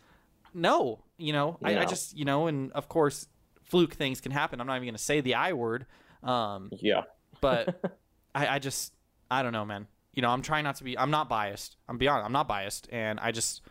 [0.54, 3.28] No, you know, I, I just you know, and of course,
[3.64, 4.60] fluke things can happen.
[4.60, 5.86] I'm not even going to say the I word,
[6.24, 7.04] um, Yeah.
[7.40, 7.80] but
[8.36, 8.94] I, I just
[9.30, 9.88] I don't know, man.
[10.14, 10.98] You know, I'm trying not to be.
[10.98, 11.78] I'm not biased.
[11.88, 12.26] I'm beyond.
[12.26, 13.62] I'm not biased, and I just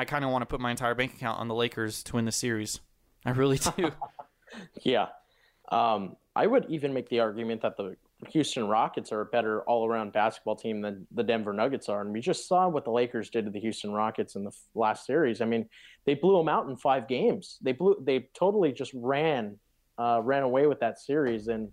[0.00, 2.24] I kind of want to put my entire bank account on the Lakers to win
[2.24, 2.80] the series.
[3.26, 3.92] I really do.
[4.82, 5.08] Yeah.
[5.70, 7.96] Um, I would even make the argument that the
[8.30, 12.00] Houston Rockets are a better all around basketball team than the Denver Nuggets are.
[12.00, 14.62] And we just saw what the Lakers did to the Houston Rockets in the f-
[14.74, 15.42] last series.
[15.42, 15.68] I mean,
[16.06, 17.58] they blew them out in five games.
[17.60, 19.58] They blew, they totally just ran,
[19.98, 21.48] uh, ran away with that series.
[21.48, 21.68] And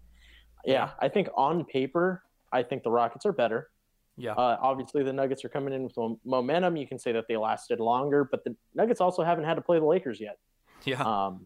[0.65, 3.69] yeah, I think on paper, I think the Rockets are better.
[4.17, 4.33] Yeah.
[4.33, 6.75] Uh, obviously, the Nuggets are coming in with momentum.
[6.75, 9.79] You can say that they lasted longer, but the Nuggets also haven't had to play
[9.79, 10.39] the Lakers yet.
[10.85, 11.01] yeah.
[11.01, 11.45] Um,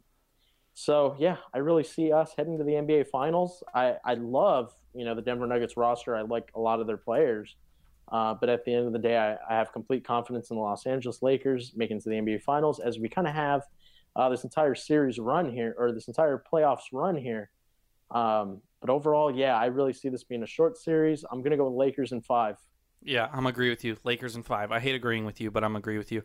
[0.74, 3.64] so yeah, I really see us heading to the NBA Finals.
[3.76, 6.16] I, I love you know the Denver Nuggets roster.
[6.16, 7.56] I like a lot of their players,
[8.12, 10.62] uh, but at the end of the day, I, I have complete confidence in the
[10.62, 13.64] Los Angeles Lakers making it to the NBA Finals as we kind of have
[14.16, 17.50] uh, this entire series run here or this entire playoffs run here.
[18.12, 21.24] Um, but overall, yeah, I really see this being a short series.
[21.32, 22.58] I'm gonna go with Lakers in five.
[23.04, 23.98] Yeah, I'm agree with you.
[24.04, 24.72] Lakers in five.
[24.72, 26.24] I hate agreeing with you, but I'm agree with you.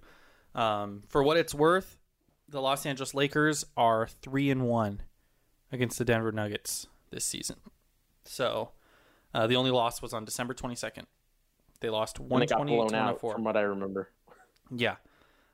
[0.55, 1.99] Um, for what it's worth,
[2.49, 5.03] the Los Angeles Lakers are three and one
[5.73, 7.57] against the Denver Nuggets this season.
[8.25, 8.73] So
[9.35, 11.05] uh, the only loss was on December 22nd.
[11.81, 13.33] They lost one twenty blown to out 104.
[13.35, 14.11] from what I remember.
[14.75, 14.97] Yeah,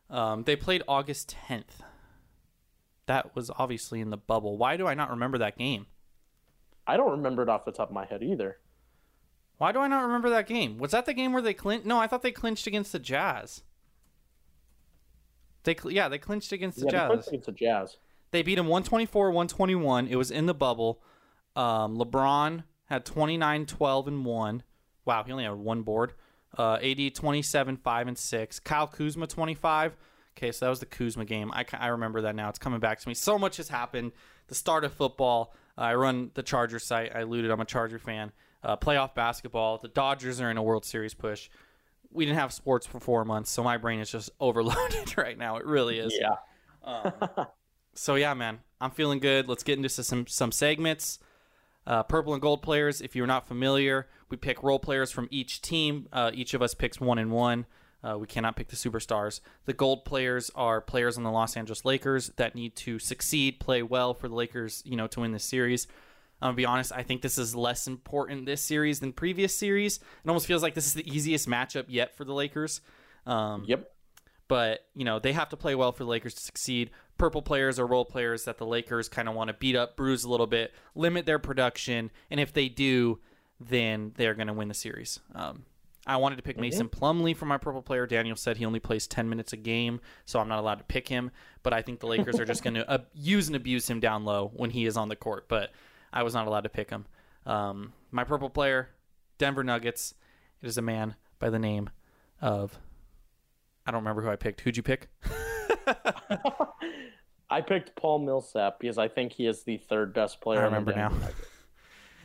[0.09, 1.81] um, they played August 10th.
[3.07, 4.57] That was obviously in the bubble.
[4.57, 5.87] Why do I not remember that game?
[6.87, 8.59] I don't remember it off the top of my head either.
[9.59, 10.79] Why do I not remember that game?
[10.79, 11.87] Was that the game where they clinched?
[11.87, 13.63] No, I thought they clinched against the Jazz.
[15.65, 17.25] They cl- yeah, they clinched against the yeah, they Jazz.
[17.25, 17.97] played against the Jazz.
[18.33, 20.09] They beat them 124 121.
[20.09, 21.01] It was in the bubble.
[21.55, 24.63] Um, LeBron had 29 12 and 1.
[25.05, 26.15] Wow, he only had one board.
[26.59, 28.61] Uh, AD 27 5 and 6.
[28.61, 29.97] Kyle Kuzma 25.
[30.37, 31.53] Okay, so that was the Kuzma game.
[31.53, 32.49] I, I remember that now.
[32.49, 33.15] It's coming back to me.
[33.15, 34.13] So much has happened.
[34.49, 35.55] The start of football.
[35.77, 37.15] I run the Charger site.
[37.15, 38.33] I alluded, I'm a Charger fan.
[38.63, 39.79] Uh, playoff basketball.
[39.79, 41.49] The Dodgers are in a World Series push.
[42.11, 45.57] We didn't have sports for four months, so my brain is just overloaded right now.
[45.57, 46.15] It really is.
[46.19, 46.37] Yeah.
[47.95, 49.49] So yeah, man, I'm feeling good.
[49.49, 51.19] Let's get into some some segments.
[51.87, 53.01] Uh, purple and gold players.
[53.01, 56.07] If you're not familiar, we pick role players from each team.
[56.13, 57.67] Uh, each of us picks one and one.
[58.05, 59.41] Uh, we cannot pick the superstars.
[59.65, 63.83] The gold players are players on the Los Angeles Lakers that need to succeed, play
[63.83, 65.87] well for the Lakers, you know, to win this series.
[66.41, 66.91] I'm gonna be honest.
[66.93, 69.99] I think this is less important this series than previous series.
[69.99, 72.81] It almost feels like this is the easiest matchup yet for the Lakers.
[73.25, 73.89] Um, Yep.
[74.49, 76.91] but you know they have to play well for the Lakers to succeed.
[77.19, 80.25] Purple players are role players that the Lakers kind of want to beat up, bruise
[80.25, 83.21] a little bit, limit their production, and if they do,
[83.61, 85.21] then they're going to win the series.
[85.37, 85.65] Um,
[86.07, 88.07] I wanted to pick Mason Plumlee for my purple player.
[88.07, 91.07] Daniel said he only plays 10 minutes a game, so I'm not allowed to pick
[91.07, 91.31] him.
[91.63, 94.25] But I think the Lakers are just going to uh, use and abuse him down
[94.25, 95.49] low when he is on the court.
[95.49, 95.71] But
[96.13, 97.07] I was not allowed to pick him.
[97.47, 98.91] Um, my purple player,
[99.39, 100.15] Denver Nuggets.
[100.61, 101.91] It is a man by the name
[102.41, 102.79] of
[103.87, 104.61] I don't remember who I picked.
[104.61, 105.09] Who'd you pick?
[107.51, 110.61] I picked Paul Millsap because I think he is the third best player.
[110.61, 111.13] I remember now.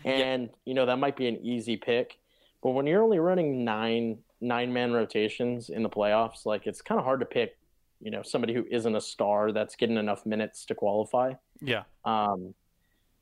[0.06, 2.18] And you know that might be an easy pick,
[2.64, 7.00] but when you're only running nine nine man rotations in the playoffs, like it's kind
[7.00, 7.58] of hard to pick.
[8.00, 11.34] You know somebody who isn't a star that's getting enough minutes to qualify.
[11.62, 11.84] Yeah.
[12.06, 12.54] Um,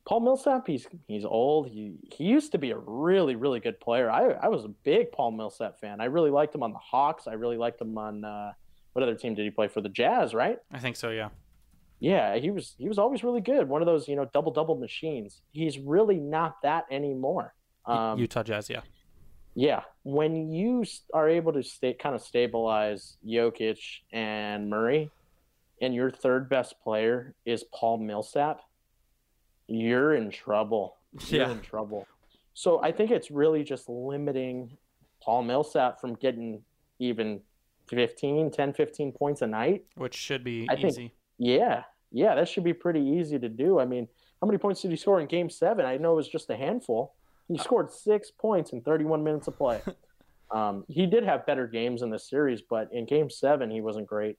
[0.06, 1.68] Paul Millsap, he's he's old.
[1.68, 4.10] He he used to be a really really good player.
[4.10, 6.00] I I was a big Paul Millsap fan.
[6.00, 7.26] I really liked him on the Hawks.
[7.26, 8.52] I really liked him on uh,
[8.92, 9.80] what other team did he play for?
[9.80, 10.58] The Jazz, right?
[10.72, 11.30] I think so, yeah.
[11.98, 13.68] Yeah, he was he was always really good.
[13.68, 15.42] One of those you know double double machines.
[15.52, 17.54] He's really not that anymore.
[17.86, 18.82] Um, Utah Jazz, yeah.
[19.58, 23.78] Yeah, when you are able to stay kind of stabilize Jokic
[24.12, 25.10] and Murray,
[25.80, 28.60] and your third best player is Paul Millsap,
[29.66, 30.96] you're in trouble.
[31.28, 31.52] You're Yeah.
[31.52, 32.06] in trouble.
[32.52, 34.76] So I think it's really just limiting
[35.22, 36.62] Paul Millsap from getting
[36.98, 37.40] even
[37.88, 39.84] 15, 10, 15 points a night.
[39.96, 41.14] Which should be I think- easy.
[41.38, 43.78] Yeah, yeah, that should be pretty easy to do.
[43.78, 44.08] I mean,
[44.40, 45.86] how many points did he score in Game Seven?
[45.86, 47.14] I know it was just a handful.
[47.48, 49.80] He scored six points in 31 minutes of play.
[50.50, 54.06] um, he did have better games in the series, but in Game Seven, he wasn't
[54.06, 54.38] great.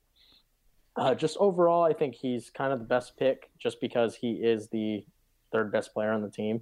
[0.96, 4.68] Uh, just overall, I think he's kind of the best pick, just because he is
[4.70, 5.06] the
[5.52, 6.62] third best player on the team.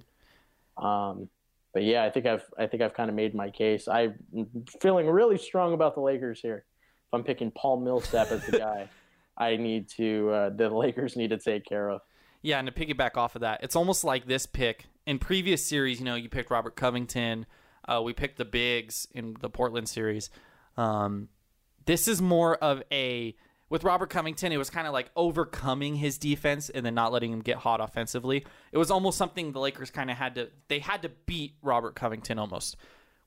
[0.76, 1.28] Um,
[1.72, 3.88] but yeah, I think I've I think I've kind of made my case.
[3.88, 4.14] I'm
[4.80, 6.64] feeling really strong about the Lakers here.
[7.06, 8.88] If I'm picking Paul Millsap as the guy.
[9.38, 12.00] I need to uh, the Lakers need to take care of.
[12.42, 15.98] Yeah, and to piggyback off of that, it's almost like this pick in previous series.
[15.98, 17.46] You know, you picked Robert Covington.
[17.88, 20.30] Uh, we picked the bigs in the Portland series.
[20.76, 21.28] Um,
[21.86, 23.36] this is more of a
[23.68, 24.52] with Robert Covington.
[24.52, 27.80] It was kind of like overcoming his defense and then not letting him get hot
[27.80, 28.44] offensively.
[28.72, 30.50] It was almost something the Lakers kind of had to.
[30.68, 32.76] They had to beat Robert Covington almost.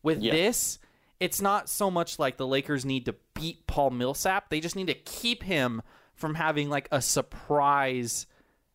[0.04, 0.32] With Yeah.
[0.32, 0.80] this,
[1.20, 4.50] it's not so much like the Lakers need to beat Paul Millsap.
[4.50, 5.82] They just need to keep him
[6.15, 8.26] from having like a surprise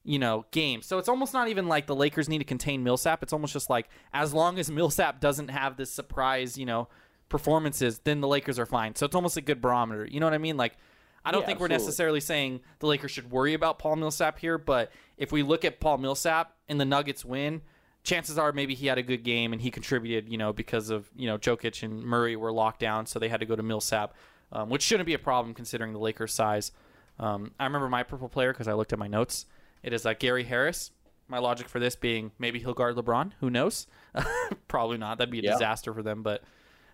[0.05, 0.83] you know, game.
[0.83, 3.23] So it's almost not even like the Lakers need to contain Millsap.
[3.23, 6.89] It's almost just like as long as Millsap doesn't have this surprise, you know,
[7.29, 8.95] performances, then the Lakers are fine.
[8.95, 10.07] So it's almost a good barometer.
[10.07, 10.57] You know what I mean?
[10.57, 10.77] Like
[11.25, 11.87] I don't Yeah, think we're absolutely.
[11.87, 15.81] necessarily saying the Lakers should worry about Paul Millsap here, but if we look at
[15.81, 17.63] Paul Millsap and the Nuggets win,
[18.03, 21.11] chances are maybe he had a good game and he contributed, you know, because of,
[21.17, 24.15] you know, Jokic and Murray were locked down, so they had to go to Millsap,
[24.53, 26.73] um, which shouldn't be a problem considering the Lakers' size.
[27.19, 29.47] Um, I remember my purple player because I looked at my notes.
[29.85, 30.91] It is uh, Gary Harris.
[31.29, 33.33] My logic for this being maybe he'll guard LeBron.
[33.41, 33.87] Who knows?
[34.69, 35.19] Probably not.
[35.19, 35.53] That'd be a Yeah.
[35.53, 36.43] disaster for them, but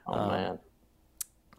[0.07, 0.59] Oh Um, man.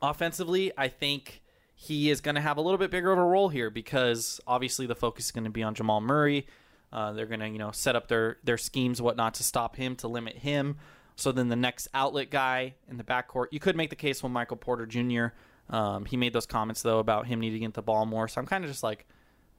[0.01, 1.41] offensively, I think
[1.75, 4.85] he is going to have a little bit bigger of a role here because obviously
[4.85, 6.45] the focus is going to be on Jamal Murray.
[6.93, 9.95] Uh, they're going to you know set up their their schemes whatnot to stop him
[9.97, 10.77] to limit him.
[11.15, 14.31] So then the next outlet guy in the backcourt, you could make the case with
[14.31, 15.27] Michael Porter Jr.
[15.69, 18.27] Um, he made those comments though about him needing to get the ball more.
[18.27, 19.07] So I'm kind of just like,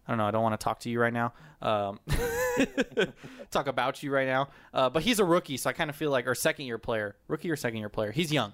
[0.06, 0.26] I don't know.
[0.26, 1.32] I don't want to talk to you right now.
[1.60, 2.00] Um,
[3.50, 4.48] talk about you right now.
[4.74, 7.16] Uh, but he's a rookie, so I kind of feel like, or second year player,
[7.28, 8.10] rookie or second year player.
[8.10, 8.52] He's young.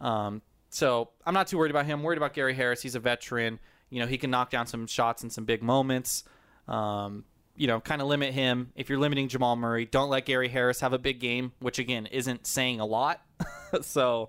[0.00, 1.98] Um, so I'm not too worried about him.
[2.00, 2.82] I'm worried about Gary Harris.
[2.82, 3.58] He's a veteran.
[3.90, 6.24] You know, he can knock down some shots in some big moments.
[6.66, 7.24] Um,
[7.56, 8.70] you know, kind of limit him.
[8.76, 12.06] If you're limiting Jamal Murray, don't let Gary Harris have a big game, which again
[12.06, 13.20] isn't saying a lot.
[13.80, 14.28] so,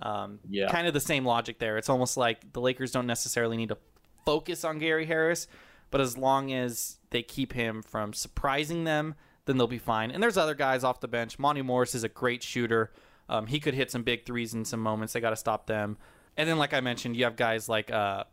[0.00, 0.68] um, Yeah.
[0.70, 1.76] kind of the same logic there.
[1.78, 3.78] It's almost like the Lakers don't necessarily need to
[4.24, 5.46] focus on Gary Harris,
[5.94, 10.10] but as long as they keep him from surprising them, then they'll be fine.
[10.10, 11.38] And there's other guys off the bench.
[11.38, 12.90] Monte Morris is a great shooter.
[13.28, 15.12] Um, he could hit some big threes in some moments.
[15.12, 15.96] They got to stop them.
[16.36, 18.24] And then, like I mentioned, you have guys like, uh,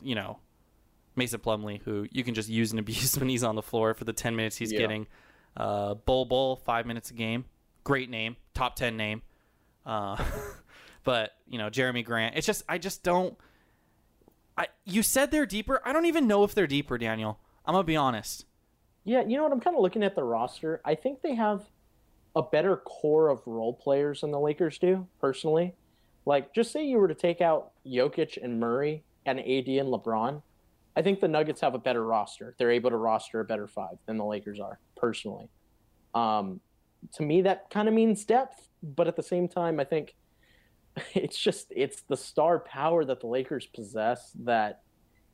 [0.00, 0.38] you know,
[1.14, 4.04] Mason Plumlee, who you can just use and abuse when he's on the floor for
[4.04, 4.78] the 10 minutes he's Yeah.
[4.78, 5.06] getting.
[5.54, 7.44] Uh, Bol Bol, five minutes a game.
[7.84, 9.20] Great name, top 10 name.
[9.84, 10.16] Uh,
[11.04, 12.34] but, you know, Jerami Grant.
[12.38, 13.36] It's just, I just don't.
[14.60, 15.80] I, you said they're deeper.
[15.86, 17.38] I don't even know if they're deeper, Daniel.
[17.64, 18.44] I'm to be honest.
[19.04, 19.52] Yeah, you know what?
[19.52, 20.82] I'm kind of looking at the roster.
[20.84, 21.64] I think they have
[22.36, 25.74] a better core of role players than the Lakers do, personally.
[26.26, 30.42] Like, just say you were to take out Jokic and Murray and AD and LeBron,
[30.94, 32.54] I think the Nuggets have a better roster.
[32.58, 35.48] They're able to roster a better five than the Lakers are, personally.
[36.14, 36.60] Um,
[37.14, 40.14] to me, that kind of means depth, but at the same time, I think
[41.14, 44.82] it's just it's the star power that the Lakers possess that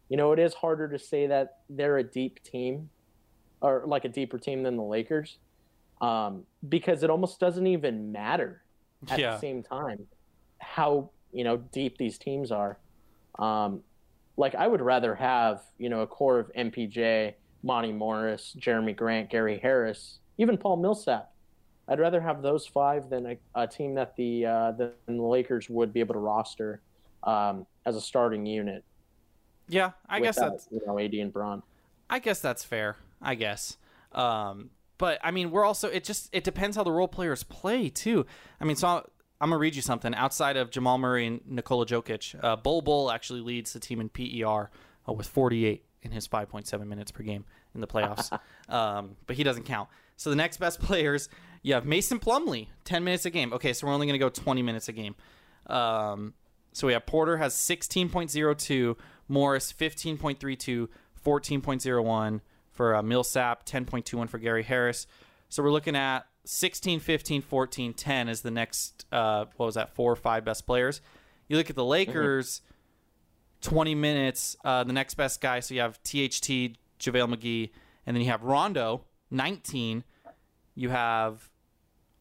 [0.08, 2.90] you know it is harder to say that they're a deep team
[3.60, 5.38] or like a deeper team than the Lakers,
[6.00, 8.62] um, because it almost doesn't even matter
[9.08, 9.32] at Yeah.
[9.32, 10.06] the same time
[10.58, 12.78] how you know deep these teams are.
[13.38, 13.82] Um,
[14.36, 19.30] like I would rather have you know a core of MPJ, Monte Morris, Jerami Grant,
[19.30, 21.32] Gary Harris, even Paul Millsap.
[21.88, 25.70] I'd rather have those five than a, a team that the uh, than the Lakers
[25.70, 26.80] would be able to roster
[27.22, 28.84] um, as a starting unit.
[29.68, 31.62] Yeah, I guess without, that's you know AD and Bron.
[32.10, 32.96] I guess that's fair.
[33.22, 33.76] I guess.
[34.12, 37.88] Um, but I mean, we're also it just it depends how the role players play
[37.88, 38.26] too.
[38.60, 40.14] I mean, so I'll, I'm gonna read you something.
[40.14, 44.08] Outside of Jamal Murray and Nikola Jokic, uh, Bol Bol actually leads the team in
[44.08, 44.70] PER
[45.08, 47.44] uh, with 48 in his 5.7 minutes per game
[47.74, 48.38] in the playoffs.
[48.68, 49.88] um, but he doesn't count.
[50.16, 51.28] So the next best players,
[51.66, 53.52] you have Mason Plumlee, 10 minutes a game.
[53.52, 55.16] Okay, so we're only gonna go 20 minutes a game.
[55.66, 56.34] Um,
[56.72, 58.94] so we have Porter has 16.02,
[59.26, 60.86] Morris 15.32,
[61.24, 65.08] 14.01 for uh, Millsap, 10.21 for Gary Harris.
[65.48, 69.92] So we're looking at 16, 15, 14, 10 is the next, uh, what was that,
[69.92, 71.00] four or five best players.
[71.48, 72.62] You look at the Lakers,
[73.62, 75.58] 20 minutes, uh, the next best guy.
[75.58, 77.70] So you have THT, JaVale McGee,
[78.06, 79.02] and then you have Rondo,
[79.32, 80.04] 19.
[80.76, 81.50] You have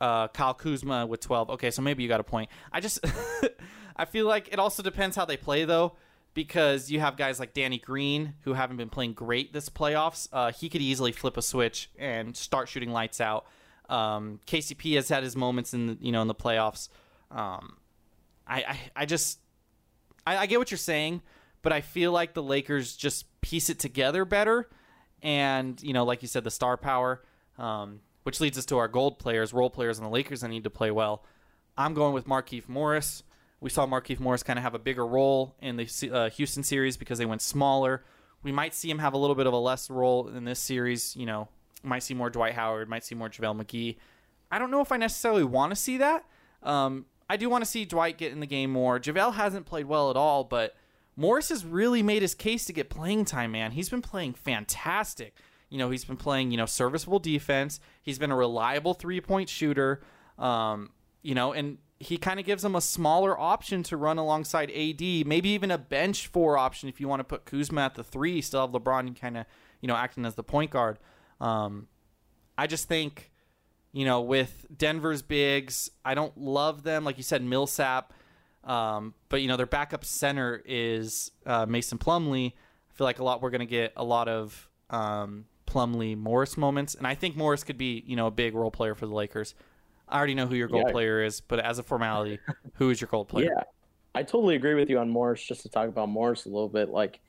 [0.06, 1.50] uh, Kyle Kuzma with 12.
[1.52, 2.50] Okay, so maybe you got a point.
[2.72, 3.00] I just,
[3.96, 5.96] I feel like it also depends how they play though,
[6.36, 10.30] because you have guys like Danny Green who haven't been playing great this playoffs.
[10.32, 13.48] Uh, he could easily flip a switch and start shooting lights out.
[13.90, 16.90] Um, KCP has had his moments in the, you know in the playoffs.
[17.32, 17.78] Um,
[18.48, 19.40] I, I I just
[20.26, 21.24] I, I get what you're saying,
[21.64, 24.70] but I feel like the Lakers just piece it together better,
[25.24, 27.24] and you know, like you said, the star power,
[27.58, 30.64] um, which leads us to our gold players, role players, and the Lakers that need
[30.64, 31.24] to play well.
[31.78, 33.22] I'm going with Markieff Morris.
[33.60, 36.98] We saw Markieff Morris kind of have a bigger role in the uh, Houston series
[36.98, 38.04] because they went smaller.
[38.42, 41.16] We might see him have a little bit of a less role in this series.
[41.16, 41.50] You know,
[41.84, 43.98] might see more Dwight Howard, might see more JaVale McGee.
[44.52, 46.26] I don't know if I necessarily want to see that.
[46.64, 49.00] Um, I do want to see Dwight get in the game more.
[49.00, 50.76] JaVale hasn't played well at all, but
[51.16, 53.72] Morris has really made his case to get playing time, man.
[53.72, 55.36] He's been playing fantastic.
[55.70, 57.80] You know, he's been playing, you know, serviceable defense.
[58.02, 60.02] He's been a reliable three point shooter.
[60.38, 60.92] Um,
[61.22, 65.02] you know, and he kind of gives them a smaller option to run alongside AD,
[65.26, 68.42] maybe even a bench four option if you want to put Kuzma at the three,
[68.42, 69.46] still have LeBron kind of,
[69.82, 71.00] you know, acting as the point guard.
[71.40, 71.88] Um,
[72.58, 73.32] I just think,
[73.92, 77.06] you know, with Denver's bigs, I don't love them.
[77.06, 78.14] Like you said, Millsap.
[78.66, 82.52] Um, but you know, their backup center is uh, Mason Plumlee.
[82.52, 85.46] I feel like a lot we're going to get a lot of um,
[85.76, 88.96] Plumlee Morris moments, and I think Morris could be you know a big role player
[88.96, 89.56] for the Lakers.
[90.08, 90.92] I already know who your goal Yeah.
[90.92, 92.40] player is, but as a formality,
[92.76, 93.52] who is your goal player?
[93.54, 93.64] Yeah,
[94.14, 95.44] I totally agree with you on Morris.
[95.44, 97.20] Just to talk about Morris a little bit, like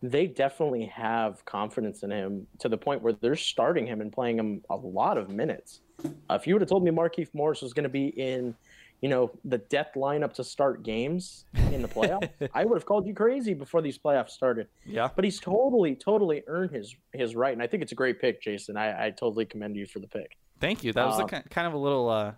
[0.00, 4.38] they definitely have confidence in him to the point where they're starting him and playing
[4.38, 5.80] him a lot of minutes.
[6.04, 8.54] Uh, if you would have told me Markieff Morris was going to be in,
[9.00, 13.06] you know, the death lineup to start games in the playoffs, I would have called
[13.06, 14.68] you crazy before these playoffs started.
[14.84, 15.08] Yeah.
[15.14, 18.42] But he's totally, totally earned his his right, and I think it's a great pick,
[18.42, 18.76] Jason.
[18.76, 20.36] I, I totally commend you for the pick.
[20.60, 20.92] Thank you.
[20.92, 22.32] That was a, Um, kind of a little uh,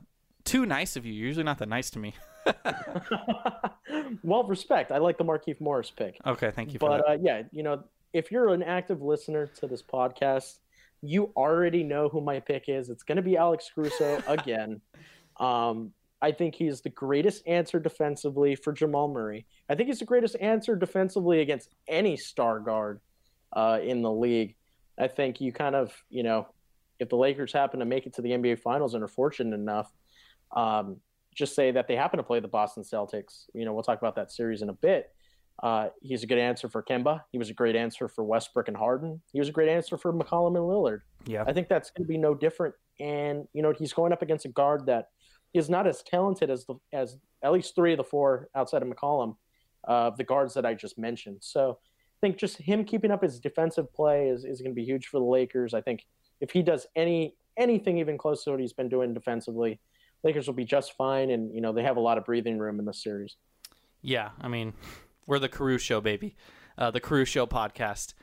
[0.45, 1.13] too nice of you.
[1.13, 2.15] You're usually not that nice to me.
[4.23, 4.93] well, respect.
[4.93, 6.19] I like the Markieff Morris pick.
[6.27, 9.67] Okay, thank you for But uh, yeah, you know, if you're an active listener to
[9.67, 10.59] this podcast,
[11.03, 12.91] you already know who my pick is.
[12.91, 14.81] It's going to be Alex Caruso again.
[15.39, 15.93] Um,
[16.23, 19.47] I think he's the greatest answer defensively for Jamal Murray.
[19.69, 23.01] I think he's the greatest answer defensively against any star guard
[23.53, 24.57] uh, in the league.
[24.99, 26.49] I think you kind of, you know,
[26.99, 29.91] if the Lakers happen to make it to the NBA Finals and are fortunate enough,
[30.55, 30.97] um,
[31.35, 33.47] just say that they happen to play the Boston Celtics.
[33.55, 35.11] You know, we'll talk about that series in a bit.
[35.63, 37.23] Uh, he's a good answer for Kemba.
[37.33, 39.21] He was a great answer for Westbrook and Harden.
[39.33, 41.01] He was a great answer for McCollum and Lillard.
[41.27, 41.45] yeah.
[41.47, 42.75] I think that's going to be no different.
[42.99, 45.09] And you know, he's going up against a guard that
[45.55, 48.89] is not as talented as the as at least three of the four outside of
[48.89, 49.37] McCollum,
[49.89, 51.39] uh, the guards that I just mentioned.
[51.41, 54.85] So I think just him keeping up his defensive play is, is going to be
[54.85, 55.75] huge for the Lakers.
[55.75, 56.07] I think
[56.41, 59.81] if he does any anything even close to what he's been doing defensively,
[60.23, 61.31] Lakers will be just fine.
[61.31, 63.37] And you know, they have a lot of breathing room in this series.
[64.03, 64.75] Yeah, I mean,
[65.27, 66.37] we're the Caru Show, baby.
[66.79, 68.15] Uh, the Caru Show podcast.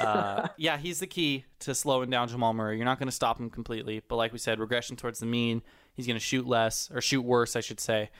[0.00, 2.76] Uh, yeah, he's the key to slowing down Jamal Murray.
[2.76, 5.62] You're not going to stop him completely, but like we said, regression towards the mean.
[5.94, 8.10] He's going to shoot less, or shoot worse, I should say.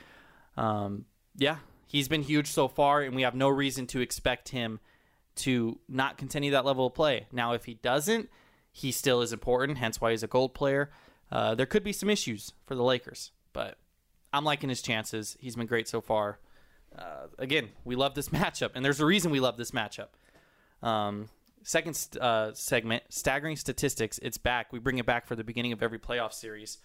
[0.57, 1.05] Um,
[1.37, 4.81] yeah, he's been huge so far, and we have no reason to expect him
[5.37, 7.27] to not continue that level of play.
[7.31, 8.29] Now, if he doesn't,
[8.73, 10.91] he still is important, hence why he's a gold player.
[11.31, 13.79] Uh, there could be some issues for the Lakers, but
[14.33, 15.37] I'm liking his chances.
[15.41, 16.41] He's been great so far.
[16.97, 20.09] Uh, again, we love this matchup, and there's a reason we love this matchup.
[20.83, 21.29] Um,
[21.63, 24.19] second uh, segment, staggering statistics.
[24.23, 24.73] It's back.
[24.73, 26.79] We bring it back for the beginning of every playoff series.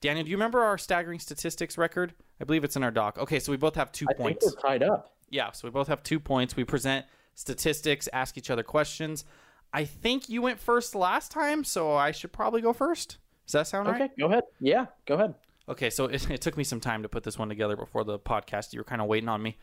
[0.00, 2.14] Daniel, do you remember our staggering statistics record?
[2.40, 3.18] I believe it's in our doc.
[3.18, 4.46] Okay, so we both have two I think points.
[4.46, 5.14] we're tied up.
[5.30, 6.54] Yeah, so we both have two points.
[6.54, 9.24] We present statistics, ask each other questions.
[9.72, 13.18] I think you went first last time, so I should probably go first.
[13.46, 14.02] Does that sound right?
[14.02, 14.44] Okay, go ahead.
[14.60, 15.34] Yeah, go ahead.
[15.68, 18.18] Okay, so it, it took me some time to put this one together before the
[18.18, 18.72] podcast.
[18.72, 19.56] You were kind of waiting on me.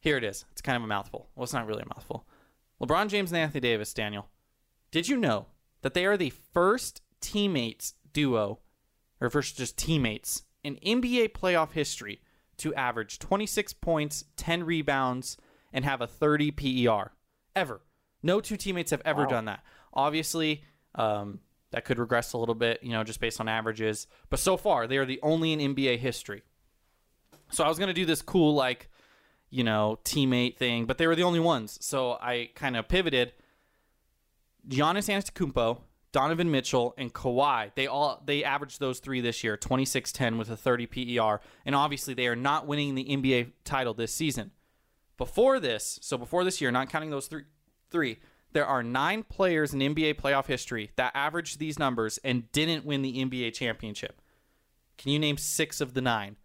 [0.00, 0.44] Here it is.
[0.52, 1.28] It's kind of a mouthful.
[1.34, 2.24] Well, it's not really a mouthful.
[2.80, 4.28] LeBron James and Anthony Davis, Daniel.
[4.90, 5.46] Did you know
[5.82, 8.60] that they are the first teammates duo,
[9.20, 12.20] or first just teammates, in NBA playoff history
[12.58, 15.36] to average 26 points, 10 rebounds,
[15.72, 17.12] and have a 30 PER?
[17.54, 17.80] Ever.
[18.22, 19.28] No two teammates have ever Wow.
[19.28, 19.64] done that.
[19.92, 20.62] Obviously,
[20.94, 24.06] um, that could regress a little bit, you know, just based on averages.
[24.30, 26.42] But so far, they are the only in NBA history.
[27.50, 28.88] So I was gonna do this cool like,
[29.50, 31.78] you know, teammate thing, but they were the only ones.
[31.80, 33.32] So I kind of pivoted.
[34.68, 35.80] Giannis Antetokounmpo,
[36.12, 37.70] Donovan Mitchell, and Kawhi.
[37.74, 42.14] They all they averaged those three this year, 26-10 with a 30 PER, and obviously
[42.14, 44.50] they are not winning the NBA title this season.
[45.16, 47.44] Before this, so before this year, not counting those three,
[47.90, 48.18] three,
[48.52, 53.02] there are nine players in NBA playoff history that averaged these numbers and didn't win
[53.02, 54.20] the NBA championship.
[54.96, 56.36] Can you name six of the nine?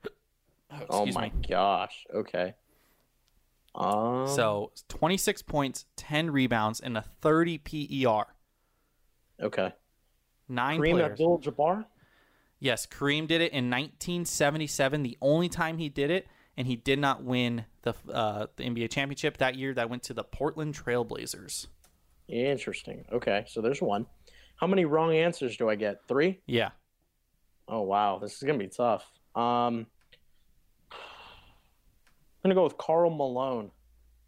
[0.89, 1.47] Oh Excuse my me.
[1.47, 2.05] gosh.
[2.13, 2.55] Okay.
[3.75, 8.25] Um, So 26 points, 10 rebounds, and a 30 PER.
[9.41, 9.73] okay.
[10.49, 11.11] Nine Kareem players.
[11.11, 11.85] Abdul-Jabbar.
[12.59, 16.99] Yes, Kareem did it in 1977, the only time he did it, and he did
[16.99, 19.73] not win the uh, the NBA championship that year.
[19.73, 21.67] That went to the Portland Trailblazers.
[22.27, 23.05] Interesting.
[23.11, 24.05] Okay, so there's one.
[24.57, 26.07] How many wrong answers do I get?
[26.07, 26.41] Three.
[26.45, 26.69] Yeah,
[27.67, 29.05] Oh wow, this is gonna be tough.
[29.35, 29.87] Um,
[32.43, 33.71] I'm gonna go with Karl Malone.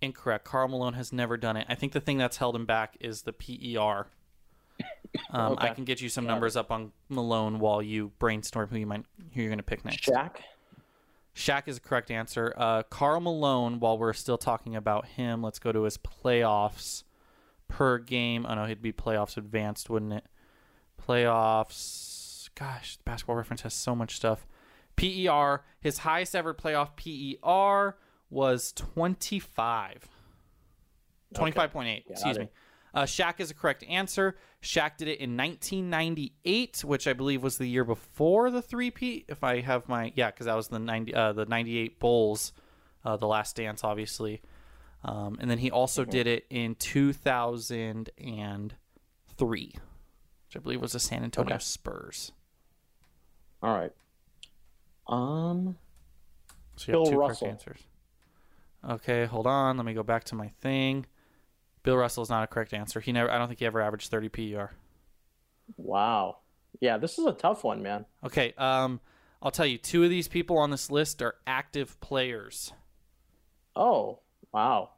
[0.01, 0.45] incorrect.
[0.45, 1.65] Karl Malone has never done it.
[1.69, 4.07] I think the thing that's held him back is the PER.
[5.29, 8.85] Um, I can get you some numbers up on Malone while you brainstorm who you
[8.85, 10.03] might who you're going to pick next.
[10.03, 10.31] Shaq.
[11.33, 12.53] Shaq is the correct answer.
[12.57, 17.03] Uh, Karl Malone, while we're still talking about him, let's go to his playoffs
[17.69, 18.45] per game.
[18.47, 20.25] Oh no, he'd be playoffs advanced, wouldn't it?
[21.01, 22.49] Playoffs.
[22.55, 24.45] Gosh, basketball reference has so much stuff.
[24.97, 27.95] PER, his highest ever playoff PER
[28.35, 30.07] was 25.
[31.33, 32.49] 25.8, excuse Got me.
[32.93, 34.37] Uh, Shaq is a correct answer.
[34.61, 39.25] Shaq did it in 1998, which I believe was the year before the three-peat.
[39.27, 42.53] If I have my yeah, because that was the 90 uh, the 98 Bulls,
[43.03, 44.41] uh, the Last Dance, obviously.
[45.03, 51.23] Um, and then he also did it in 2003, which I believe was the San
[51.23, 51.63] Antonio Okay.
[51.63, 52.31] Spurs.
[53.61, 53.91] All right.
[55.07, 55.77] Um.
[56.77, 57.47] So you have Bill two Russell.
[57.47, 57.83] correct answers.
[58.87, 59.77] Okay, hold on.
[59.77, 61.05] Let me go back to my thing.
[61.83, 62.99] Bill Russell is not a correct answer.
[62.99, 63.31] He never.
[63.31, 64.71] I don't think he ever averaged 30 PER.
[65.77, 66.37] Wow.
[66.79, 68.05] Yeah, this is a tough one, man.
[68.23, 68.53] Okay.
[68.57, 68.99] Um,
[69.41, 69.77] I'll tell you.
[69.77, 72.73] Two of these people on this list are active players,
[73.75, 74.19] Oh,
[74.51, 74.91] wow.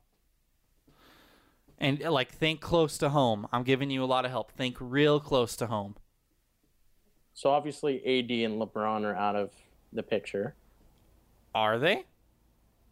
[1.77, 3.47] and like think close to home.
[3.51, 4.51] I'm giving you a lot of help.
[4.51, 5.95] Think real close to home.
[7.33, 9.51] So obviously, AD and LeBron are out of
[9.93, 10.55] the picture.
[11.53, 12.05] Are they?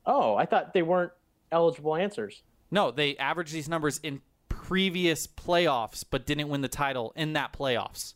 [0.06, 1.12] Oh, I thought they weren't
[1.52, 2.44] eligible answers.
[2.72, 7.54] No, they averaged these numbers in previous playoffs, but didn't win the title in that
[7.54, 8.14] playoffs.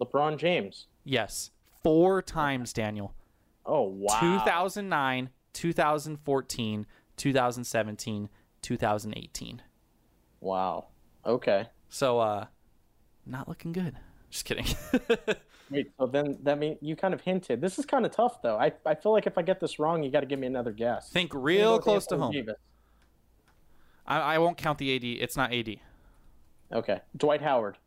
[0.00, 0.86] LeBron James.
[1.04, 1.50] Yes,
[1.82, 3.14] four times, Daniel.
[3.66, 4.20] Oh, wow.
[4.20, 6.86] 2009, 2014,
[7.16, 8.28] 2017,
[8.62, 9.62] 2018.
[10.40, 10.86] Wow.
[11.26, 11.66] Okay.
[11.88, 12.46] So, uh,
[13.26, 13.96] not looking good.
[14.30, 14.66] Just kidding.
[15.70, 17.60] Wait, so then that mean you kind of hinted.
[17.60, 18.56] This is kind of tough, though.
[18.56, 20.72] I, I feel like if I get this wrong, you got to give me another
[20.72, 21.10] guess.
[21.10, 22.32] Think real close to home.
[22.32, 22.56] Davis.
[24.06, 25.04] I, I won't count the AD.
[25.04, 25.76] It's not AD.
[26.72, 27.00] Okay.
[27.16, 27.78] Dwight Howard.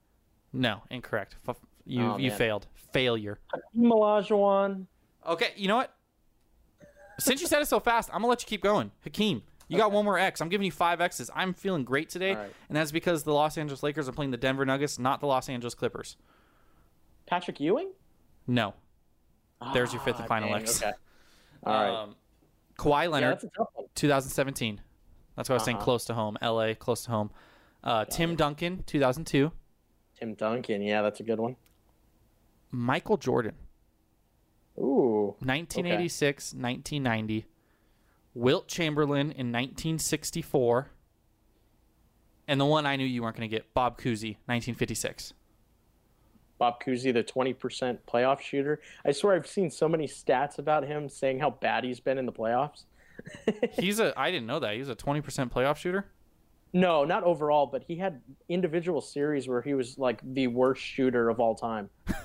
[0.53, 1.35] No, incorrect.
[1.47, 2.37] F- you Oh, you man.
[2.37, 2.67] failed.
[2.93, 3.39] Failure.
[3.53, 4.85] Hakeem Olajuwon.
[5.27, 5.93] Okay, you know what?
[7.19, 8.91] Since you said it so fast, I'm gonna let you keep going.
[9.03, 10.41] Hakeem, you got one more X.
[10.41, 11.29] I'm giving you five X's.
[11.35, 12.51] I'm feeling great today, right.
[12.67, 15.47] and that's because the Los Angeles Lakers are playing the Denver Nuggets, not the Los
[15.47, 16.17] Angeles Clippers.
[17.31, 17.91] Patrick Ewing?
[18.45, 18.73] No.
[19.73, 20.81] There's your fifth and Ah, final dang, X.
[20.83, 20.91] Okay.
[21.63, 22.03] All right.
[22.03, 22.15] Um,
[22.77, 23.85] Kawhi yeah, Leonard, that's a tough one.
[23.95, 24.81] 2017.
[25.37, 25.83] That's why I was saying Uh-huh.
[25.85, 26.37] close to home.
[26.41, 27.31] LA, close to home.
[27.85, 29.49] Uh, Tim Duncan, 2002.
[30.19, 30.81] Tim Duncan.
[30.81, 31.55] Yeah, that's a good one.
[32.69, 33.55] Michael Jordan,
[34.77, 35.35] Ooh.
[35.39, 37.45] 1986, 1990.
[38.33, 40.89] Wilt Chamberlain in 1964.
[42.47, 45.33] And the one I knew you weren't going to get, Bob Cousy, 1956.
[46.61, 48.81] Bob Cousy, the 20% playoff shooter.
[49.03, 52.27] I swear I've seen so many stats about him saying how bad he's been in
[52.27, 52.83] the playoffs.
[53.71, 54.75] He's a, I didn't know that.
[54.75, 56.11] He's a 20% playoff shooter.
[56.71, 61.29] No, not overall, but he had individual series where he was like the worst shooter
[61.29, 61.89] of all time.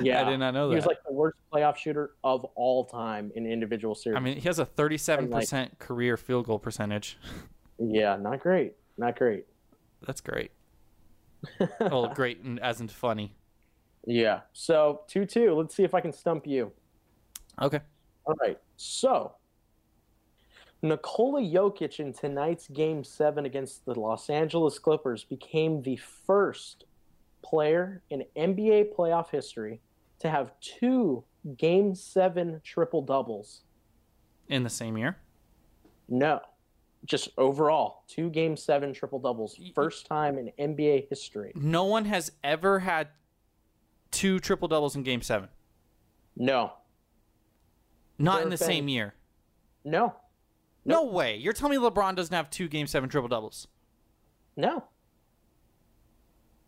[0.00, 0.74] Yeah, I did not know that.
[0.74, 4.16] He was like the worst playoff shooter of all time in individual series.
[4.16, 7.18] I mean, he has a 37% career field goal percentage.
[7.78, 9.44] yeah, not great, not great.
[10.06, 10.50] That's great.
[11.80, 13.34] well, great and as in funny.
[14.04, 15.54] Yeah, so two two.
[15.54, 16.72] Let's see if I can stump you.
[17.60, 17.80] Okay.
[18.24, 18.58] All right.
[18.76, 19.34] So,
[20.82, 26.84] Nikola Jokic in tonight's game seven against the Los Angeles Clippers became the first
[27.42, 29.80] player in NBA playoff history
[30.20, 31.24] to have two
[31.56, 33.62] game seven triple doubles.
[34.48, 35.18] In the same year.
[36.08, 36.40] No,
[37.04, 39.58] just overall, two game seven triple doubles.
[39.74, 41.52] First time in NBA history.
[41.54, 43.08] No one has ever had
[44.10, 45.48] two triple doubles in game seven.
[46.36, 46.72] No,
[48.18, 49.14] Not There in the been- same year.
[49.84, 50.14] no,
[50.84, 51.36] No way.
[51.36, 53.66] You're telling me LeBron doesn't have two game seven triple doubles.
[54.56, 54.84] no.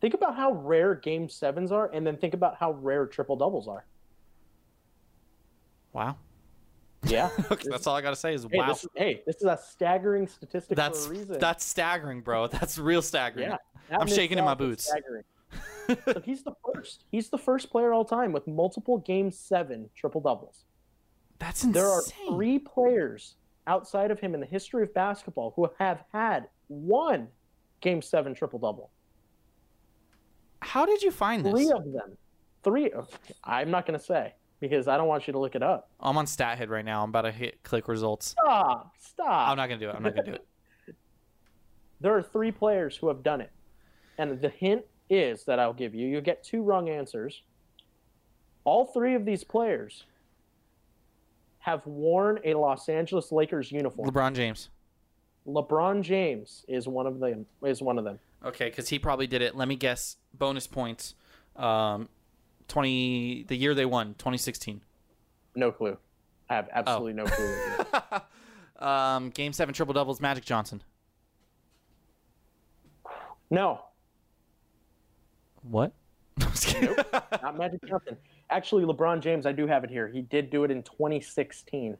[0.01, 3.67] Think about how rare game sevens are, and then think about how rare triple doubles
[3.67, 3.85] are.
[5.93, 6.17] Wow.
[7.05, 7.29] Yeah.
[7.51, 8.67] Okay, that's all I gotta say is Hey, wow.
[8.67, 11.39] this is, hey, this is a staggering statistic That's for a reason.
[11.39, 12.47] that's staggering, bro.
[12.47, 13.49] That's real staggering.
[13.49, 13.97] yeah.
[13.97, 14.85] I'm shaking in my boots.
[14.85, 15.23] staggering.
[16.13, 17.03] so he's the first.
[17.11, 20.65] He's the first player all time with multiple game seven triple doubles.
[21.39, 21.73] That's insane.
[21.73, 23.35] There are three players
[23.67, 27.27] outside of him in the history of basketball who have had one
[27.81, 28.89] game seven triple double.
[30.61, 31.53] How did you find this?
[31.53, 32.17] Three of them.
[32.63, 32.89] Three.
[32.91, 33.07] Of,
[33.43, 35.89] I'm not going to say because I don't want you to look it up.
[35.99, 37.03] I'm on StatHead right now.
[37.03, 38.27] I'm about to hit click results.
[38.27, 38.93] Stop.
[38.99, 39.49] Stop.
[39.49, 39.95] I'm not gonna do it.
[39.95, 40.45] I'm not gonna do it.
[42.01, 43.51] There are three players who have done it.
[44.17, 47.41] And the hint is that I'll give you, you get two wrong answers.
[48.63, 50.03] All three of these players
[51.59, 54.09] have worn a Los Angeles Lakers uniform.
[54.09, 54.69] LeBron James.
[55.47, 57.45] LeBron James is one of them.
[57.63, 58.19] Is one of them.
[58.43, 59.55] Okay, because he probably did it.
[59.55, 60.17] Let me guess.
[60.33, 61.15] Bonus points.
[61.55, 62.09] Um,
[62.67, 63.43] twenty.
[63.47, 64.81] The year they won, 2016.
[65.55, 65.97] No clue.
[66.49, 67.55] I have absolutely no clue.
[68.77, 70.19] Um, game seven triple doubles.
[70.19, 70.83] Magic Johnson.
[73.49, 73.79] no,
[75.63, 75.93] What?
[76.59, 76.95] Kidding.
[77.41, 78.17] not Magic Johnson.
[78.49, 80.09] Actually, LeBron James, I do have it here.
[80.09, 81.97] He did do it in 2016.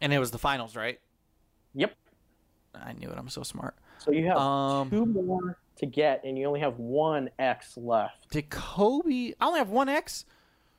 [0.00, 0.98] and it was the finals, right?
[1.74, 1.94] Yep.
[2.74, 3.16] I knew it.
[3.18, 3.74] I'm so smart.
[3.98, 8.30] So you have Um, two more to get, and you only have one X left.
[8.30, 9.32] Did Kobe?
[9.40, 10.24] I only have one X.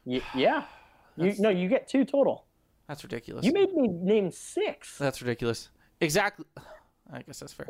[0.05, 0.63] Y- yeah.
[1.17, 2.43] You no, you get two total.
[2.89, 3.45] That's ridiculous.
[3.45, 4.97] You made me name six.
[4.97, 5.69] That's ridiculous.
[6.01, 6.45] Exactly.
[7.13, 7.67] I guess that's fair.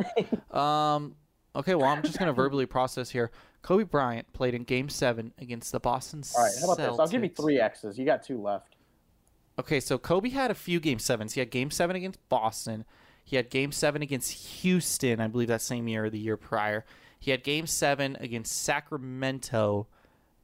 [0.60, 1.16] um.
[1.56, 1.76] Okay.
[1.76, 3.30] Well, I'm just gonna verbally process here.
[3.62, 7.00] Kobe Bryant played in Game Seven against the Boston All right, how about this?
[7.00, 8.00] I'll give you three X's.
[8.00, 8.76] You got two left.
[9.58, 11.34] Okay, so Kobe had a few game sevens.
[11.34, 12.84] He had game seven against Boston.
[13.24, 16.86] He had game seven against Houston, I believe that same year or the year prior.
[17.26, 19.88] He had game seven against Sacramento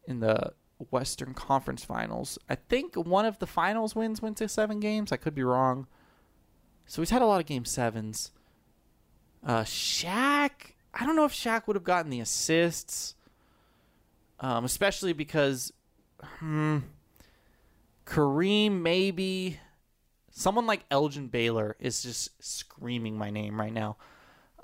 [0.06, 0.54] in the
[0.90, 2.40] Western Conference Finals.
[2.50, 5.12] I think one of the finals wins went to seven games.
[5.12, 5.86] I could be wrong.
[6.88, 8.32] So he's had a lot of game sevens.
[9.46, 13.14] Uh, Shaq, I don't know if Shaq would have gotten the assists,
[14.40, 15.72] um, especially because,
[16.40, 16.80] hmm,
[18.08, 19.60] Kareem, maybe.
[20.32, 23.98] Someone like Elgin Baylor is just screaming my name right now.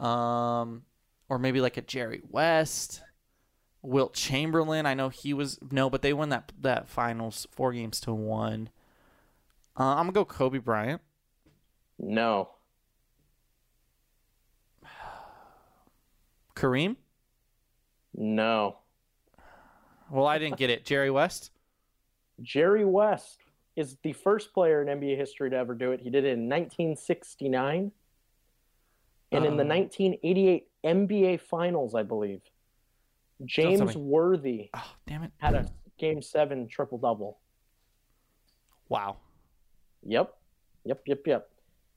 [0.03, 0.82] Um,
[1.30, 3.01] or maybe like a Jerry West,
[3.82, 4.86] Wilt Chamberlain.
[4.86, 8.69] I know he was no, but they won that that finals four games to one.
[9.80, 11.01] Uh, I'm gonna go Kobe Bryant.
[11.99, 12.49] No.
[16.55, 16.95] Kareem.
[18.15, 18.78] No.
[20.09, 20.86] Well, I didn't get it.
[20.86, 21.51] Jerry West.
[22.41, 23.39] Jerry West
[23.75, 25.99] is the first player in NBA history to ever do it.
[26.01, 27.91] He did it in 1969.
[29.32, 32.41] And in the Um, 1988 NBA Finals, I believe,
[33.45, 33.95] James.
[33.95, 35.31] Worthy Oh, damn it!
[35.38, 35.69] had a
[35.99, 37.39] game seven triple double.
[38.89, 39.17] Wow.
[40.05, 40.33] Yep.
[40.85, 41.49] Yep, yep, yep.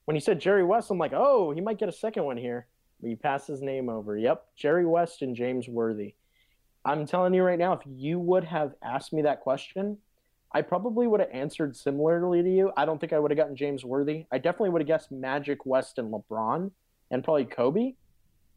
[0.06, 2.66] When he said Jerry West, I'm like, oh, he might get a second one here.
[3.00, 4.18] But he passed his name over.
[4.18, 6.14] Yep, Jerry West and James Worthy.
[6.84, 9.98] I'm telling you right now, if you would have asked me that question,
[10.52, 12.72] I probably would have answered similarly to you.
[12.76, 14.26] I don't think I would have gotten James Worthy.
[14.32, 16.70] I definitely would have guessed Magic, West, and LeBron,
[17.10, 17.94] and probably Kobe.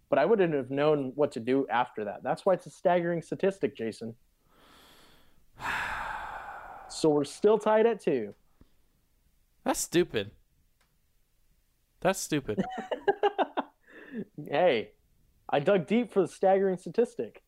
[0.10, 2.24] But I wouldn't have known what to do after that.
[2.24, 4.16] That's why it's a staggering statistic, Jason.
[6.90, 8.36] So we're still tied at two.
[9.66, 10.30] That's stupid.
[12.02, 12.64] That's stupid.
[14.48, 14.92] Hey,
[15.50, 17.44] I dug deep for the staggering statistic.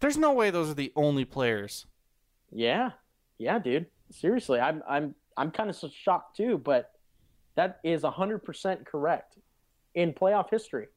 [0.00, 1.86] There's no way those are the only players.
[2.50, 2.92] Yeah,
[3.38, 3.86] yeah, dude.
[4.10, 6.92] Seriously, I'm I'm I'm kind of shocked too, but
[7.56, 9.36] that is hundred percent correct
[10.00, 10.88] in playoff history,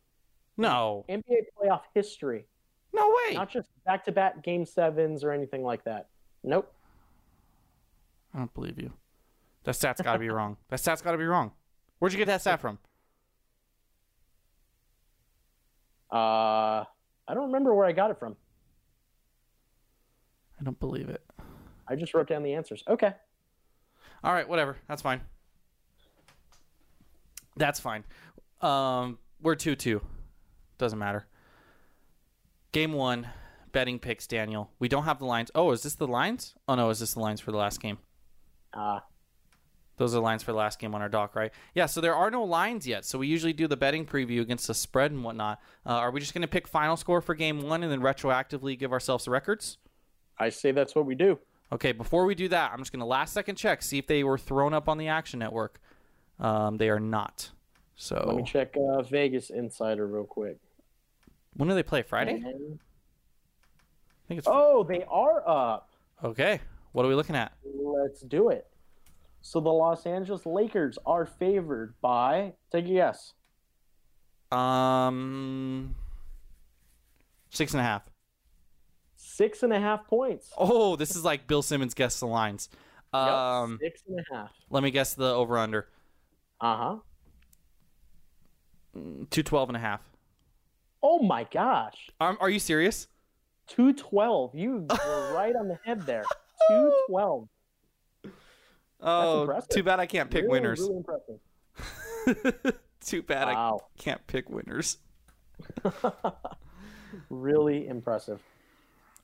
[0.57, 1.03] No.
[1.09, 2.45] NBA playoff history,
[2.93, 3.33] No way.
[3.35, 6.07] not just back-to-back game sevens or anything like that.
[6.43, 6.73] Nope.
[8.33, 8.91] I don't believe you.
[9.65, 10.57] That stat's got to be wrong.
[10.69, 11.51] That stat's got to be wrong.
[11.99, 12.79] Where'd you get that stat from?
[16.11, 16.83] Uh,
[17.27, 18.35] I don't remember where I got it from.
[20.59, 21.23] I don't believe it.
[21.87, 22.83] I just wrote down the answers.
[22.87, 23.13] Okay.
[24.23, 24.77] All right, whatever.
[24.87, 25.21] That's fine.
[27.57, 28.03] That's fine.
[28.63, 30.01] Um, we're two two.
[30.77, 31.27] Doesn't matter.
[32.71, 33.27] Game one,
[33.71, 34.25] betting picks.
[34.25, 35.51] Daniel, we don't have the lines.
[35.53, 36.55] Oh, is this the lines?
[36.67, 37.97] Oh no, is this the lines for the last game?
[38.73, 38.99] Uh,
[39.97, 41.51] Those are the lines for the last game on our doc, right?
[41.75, 41.85] Yeah.
[41.85, 43.05] So there are no lines yet.
[43.05, 45.61] So we usually do the betting preview against the spread and whatnot.
[45.85, 48.79] Uh, are we just going to pick final score for game one and then retroactively
[48.79, 49.77] give ourselves the records?
[50.39, 51.37] I say that's what we do.
[51.71, 54.23] Okay, before we do that, I'm just going to last second check, see if they
[54.23, 55.79] were thrown up on the Action Network.
[56.39, 57.51] Um, they are not.
[58.11, 60.57] Let me check uh, Vegas Insider real quick.
[61.55, 62.01] when do they play?
[62.01, 62.41] Friday?
[62.43, 65.89] I think it's Oh, they are up.
[66.23, 66.59] okay.
[66.91, 67.53] What are we looking at?
[67.75, 68.67] Let's do it.
[69.41, 73.33] So the Los Angeles Lakers are favored by take a guess.
[74.51, 75.95] Um,
[77.49, 78.03] six and a half.
[79.15, 80.51] Six and a half points.
[80.57, 82.69] Oh, this is like Bill Simmons guess the lines.
[83.13, 84.51] Yep, Um, six and a half.
[84.69, 85.87] let me guess the over under
[86.61, 86.95] Uh huh.
[89.29, 90.01] Two twelve and a half.
[91.01, 92.09] Oh my gosh.
[92.19, 93.07] Um, are you serious?
[93.67, 94.55] Two twelve.
[94.55, 96.23] You were right on the head there.
[96.69, 97.47] Two twelve.
[99.05, 100.79] Oh, too bad I can't pick really, winners.
[100.79, 102.79] Really impressive.
[103.05, 104.97] too bad I can't pick winners.
[107.29, 108.41] Really impressive.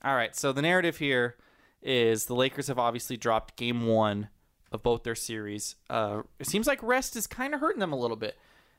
[0.04, 1.36] All right, so the narrative here
[1.82, 4.28] is the Lakers have obviously dropped game one
[4.72, 5.76] of both their series.
[5.88, 8.38] Uh, it seems like rest is kind of hurting them a little bit.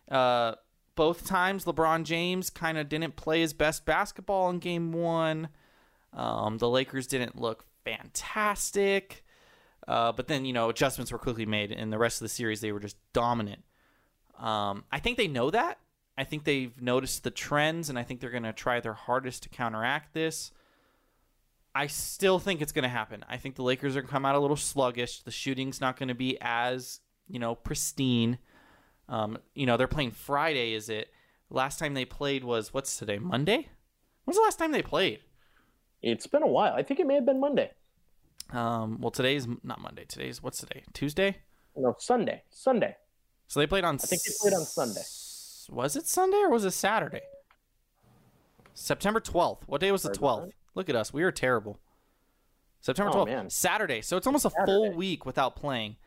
[0.09, 0.55] Uh,
[1.01, 5.49] both times, LeBron James kind of didn't play his best basketball in game one.
[6.13, 9.25] Um, the Lakers didn't look fantastic.
[9.87, 11.71] Uh, but then, you know, adjustments were quickly made.
[11.71, 13.63] In the rest of the series, they were just dominant.
[14.37, 15.79] Um, I think they know that.
[16.19, 19.41] I think they've noticed the trends, and I think they're going to try their hardest
[19.41, 20.51] to counteract this.
[21.73, 23.25] I still think it's going to happen.
[23.27, 25.23] I think the Lakers are going to come out a little sluggish.
[25.23, 28.37] The shooting's not going to be as, you know, pristine.
[29.09, 30.73] Um, you know, they're playing Friday.
[30.73, 31.09] Is it?
[31.49, 33.19] Last time they played was what's today?
[33.19, 33.67] Monday.
[34.23, 35.19] When's the last time they played?
[36.01, 36.73] It's been a while.
[36.73, 37.71] I think it may have been Monday.
[38.51, 40.05] Um, well, today's not Monday.
[40.05, 40.83] Today's what's today?
[40.93, 41.37] Tuesday.
[41.75, 42.43] No, Sunday.
[42.49, 42.95] Sunday.
[43.47, 43.95] So they played on.
[43.95, 44.99] I think they played on Sunday.
[45.01, 47.21] s- Was it Sunday or was it Saturday?
[48.73, 49.67] September twelfth.
[49.67, 50.51] What day was the twelfth?
[50.75, 51.11] Look at us.
[51.13, 51.79] We are terrible.
[52.79, 53.31] September Oh, twelfth.
[53.31, 53.49] man.
[53.49, 54.01] Saturday.
[54.01, 55.97] So it's almost a full week without playing.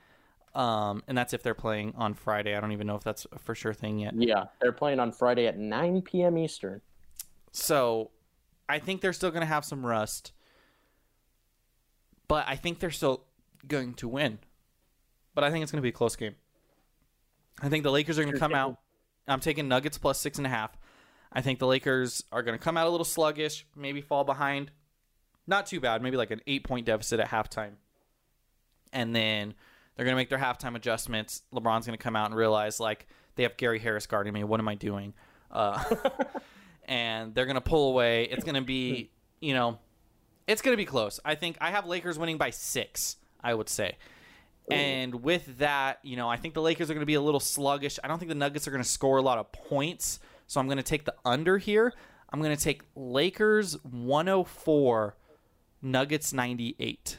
[0.55, 2.55] Um, and that's if they're playing on Friday.
[2.55, 4.15] I don't even know if that's a for sure thing yet.
[4.17, 6.39] Yeah, they're playing on Friday at 9 p.m.
[6.39, 6.81] Eastern.
[7.51, 8.11] So
[8.69, 10.33] I think they're still going to have some rust,
[12.29, 13.25] but I think they're still
[13.67, 14.39] going to win.
[15.35, 16.37] But I think it's going to be a close game.
[17.61, 18.79] I think the Lakers are going to come out.
[19.27, 20.77] I'm taking Nuggets plus six and a half.
[21.33, 24.71] I think the Lakers are going to come out a little sluggish, maybe fall behind.
[25.47, 27.73] Not too bad, maybe like an eight point deficit at halftime.
[28.93, 29.55] And then
[29.97, 31.43] they're going to make their halftime adjustments.
[31.53, 34.45] LeBron's going to come out and realize, like, they have Gary Harris guarding me.
[34.45, 35.15] What am I doing?
[35.51, 35.83] Uh,
[36.85, 38.25] and they're going to pull away.
[38.25, 39.79] It's going to be, you know,
[40.47, 41.21] it's going to be close.
[41.25, 43.97] I think I have Lakers winning by six, I would say.
[44.71, 47.41] And with that, you know, I think the Lakers are going to be a little
[47.41, 47.99] sluggish.
[48.03, 50.21] I don't think the Nuggets are going to score a lot of points.
[50.47, 51.93] So I'm going to take the under here.
[52.31, 55.17] I'm going to take Lakers 104,
[55.83, 57.19] Nuggets 98.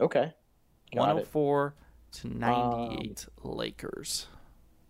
[0.00, 0.34] Okay.
[0.94, 1.26] Got it.
[1.32, 1.74] 104
[2.12, 4.26] to 98 Lakers.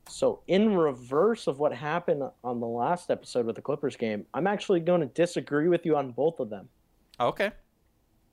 [0.08, 4.46] So, in reverse of what happened on the last episode with the Clippers game, I'm
[4.46, 6.68] actually going to disagree with you on both of them.
[7.20, 7.50] Okay.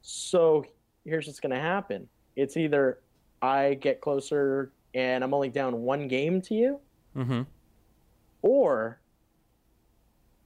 [0.02, 0.64] So,
[1.04, 3.00] here's what's going to happen it's either
[3.42, 6.80] I get closer and I'm only down one game to you,
[7.16, 7.42] Mm-hmm.
[8.42, 9.00] or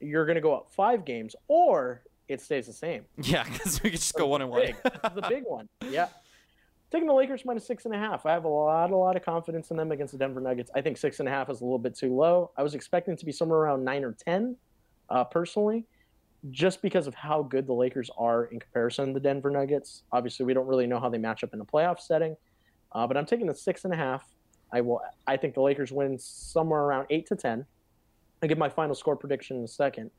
[0.00, 3.04] you're going to go up five games, or it stays the same.
[3.22, 4.62] Yeah, because we could just go one and one.
[4.62, 4.76] Big.
[4.82, 5.68] The big one.
[5.90, 6.08] Yeah.
[6.90, 8.26] Taking the Lakers minus six and a half.
[8.26, 10.72] I have a lot, a lot of confidence in them against the Denver Nuggets.
[10.74, 12.50] I think six and a half is a little bit too low.
[12.56, 14.56] I was expecting to be somewhere around nine or ten,
[15.08, 15.86] uh, personally,
[16.50, 20.02] just because of how good the Lakers are in comparison to the Denver Nuggets.
[20.10, 22.36] Obviously, we don't really know how they match up in a playoff setting,
[22.92, 24.24] uh, but I'm taking the six and a half.
[24.72, 25.00] I will.
[25.28, 27.66] I think the Lakers win somewhere around eight to ten.
[28.42, 30.10] I give my final score prediction in a second.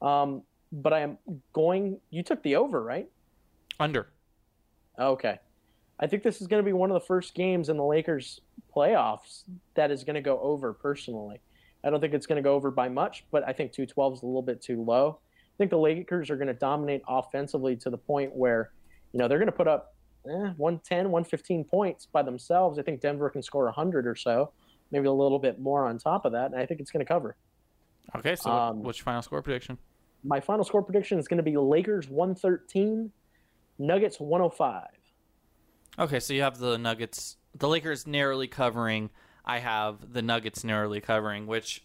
[0.00, 1.18] Um, but I am
[1.52, 1.98] going.
[2.10, 3.08] You took the over, right?
[3.80, 4.08] Under.
[4.98, 5.38] Okay.
[6.02, 8.40] I think this is going to be one of the first games in the Lakers
[8.74, 9.44] playoffs
[9.74, 11.40] that is going to go over personally.
[11.84, 14.22] I don't think it's going to go over by much, but I think 212 is
[14.22, 15.20] a little bit too low.
[15.22, 18.72] I think the Lakers are going to dominate offensively to the point where,
[19.12, 19.94] you know, they're going to put up
[20.26, 22.80] eh, 110, 115 points by themselves.
[22.80, 24.50] I think Denver can score 100 or so,
[24.90, 27.08] maybe a little bit more on top of that, and I think it's going to
[27.08, 27.36] cover.
[28.16, 29.78] Okay, so Um, what's your final score prediction?
[30.24, 33.12] My final score prediction is going to be Lakers 113,
[33.78, 34.88] Nuggets 105.
[35.98, 39.10] Okay, so you have the Nuggets, the Lakers narrowly covering.
[39.44, 41.84] I have the Nuggets narrowly covering, which,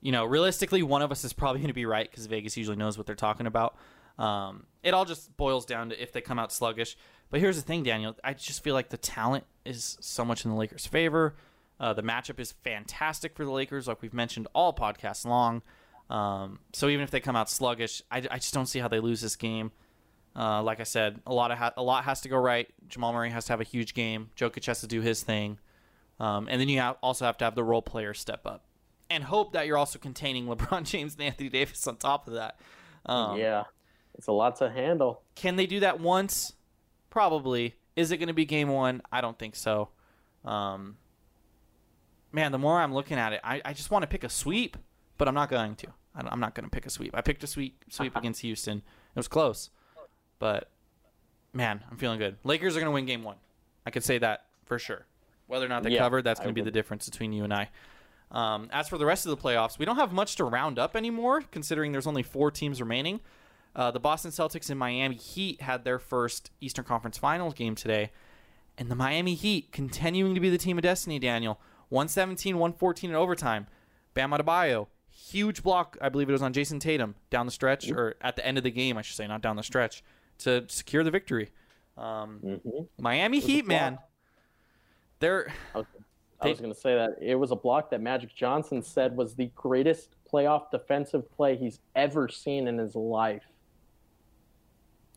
[0.00, 2.76] you know, realistically, one of us is probably going to be right because Vegas usually
[2.76, 3.76] knows what they're talking about.
[4.18, 6.96] Um, it all just boils down to if they come out sluggish.
[7.30, 8.14] But here's the thing, Daniel.
[8.22, 11.34] I just feel like the talent is so much in the Lakers' favor.
[11.80, 15.62] Uh, the matchup is fantastic for the Lakers, like we've mentioned all podcasts long.
[16.08, 19.00] Um, so even if they come out sluggish, I, I just don't see how they
[19.00, 19.72] lose this game.
[20.36, 22.66] Uh, like I said, a lot of ha- a lot has to go right.
[22.88, 24.30] Jamal Murray has to have a huge game.
[24.36, 25.58] Jokic has to do his thing,
[26.18, 28.64] um, and then you have, also have to have the role players step up,
[29.08, 32.58] and hope that you're also containing LeBron James and Anthony Davis on top of that.
[33.06, 33.64] Um, yeah,
[34.16, 35.22] it's a lot to handle.
[35.36, 36.54] Can they do that once?
[37.10, 37.74] Probably.
[37.94, 39.02] Is it going to be game one?
[39.12, 39.90] I don't think so.
[40.44, 40.96] Um,
[42.32, 44.76] man, the more I'm looking at it, I, I just want to pick a sweep,
[45.16, 45.86] but I'm not going to.
[46.16, 47.12] I- I'm not going to pick a sweep.
[47.14, 48.78] I picked a sweep sweep against Houston.
[48.78, 49.70] It was close,
[50.38, 50.70] but
[51.52, 52.36] man, I'm feeling good.
[52.44, 53.36] Lakers are going to win game one.
[53.86, 55.06] I could say that for sure.
[55.46, 57.52] Whether or not they Yeah, cover, that's going to be the difference between you and
[57.52, 57.68] I.
[58.30, 60.96] Um, as for the rest of the playoffs, we don't have much to round up
[60.96, 63.20] anymore, considering there's only four teams remaining.
[63.76, 68.10] Uh, the Boston Celtics and Miami Heat had their first Eastern Conference Finals game today,
[68.78, 71.18] and the Miami Heat continuing to be the team of destiny.
[71.18, 71.60] Daniel,
[71.90, 73.66] 117, 114 in overtime.
[74.14, 75.98] Bam Adebayo, huge block.
[76.00, 78.64] I believe it was on Jayson Tatum down the stretch, or at the end of
[78.64, 80.02] the game, I should say, not down the stretch,
[80.38, 81.50] to secure the victory.
[81.96, 82.88] Um, Mhm.
[82.98, 83.98] Miami Heat, man,
[85.20, 85.86] they're I was,
[86.42, 89.34] They- was going to say that it was a block that Magic Johnson said was
[89.34, 93.44] the greatest playoff defensive play he's ever seen in his life.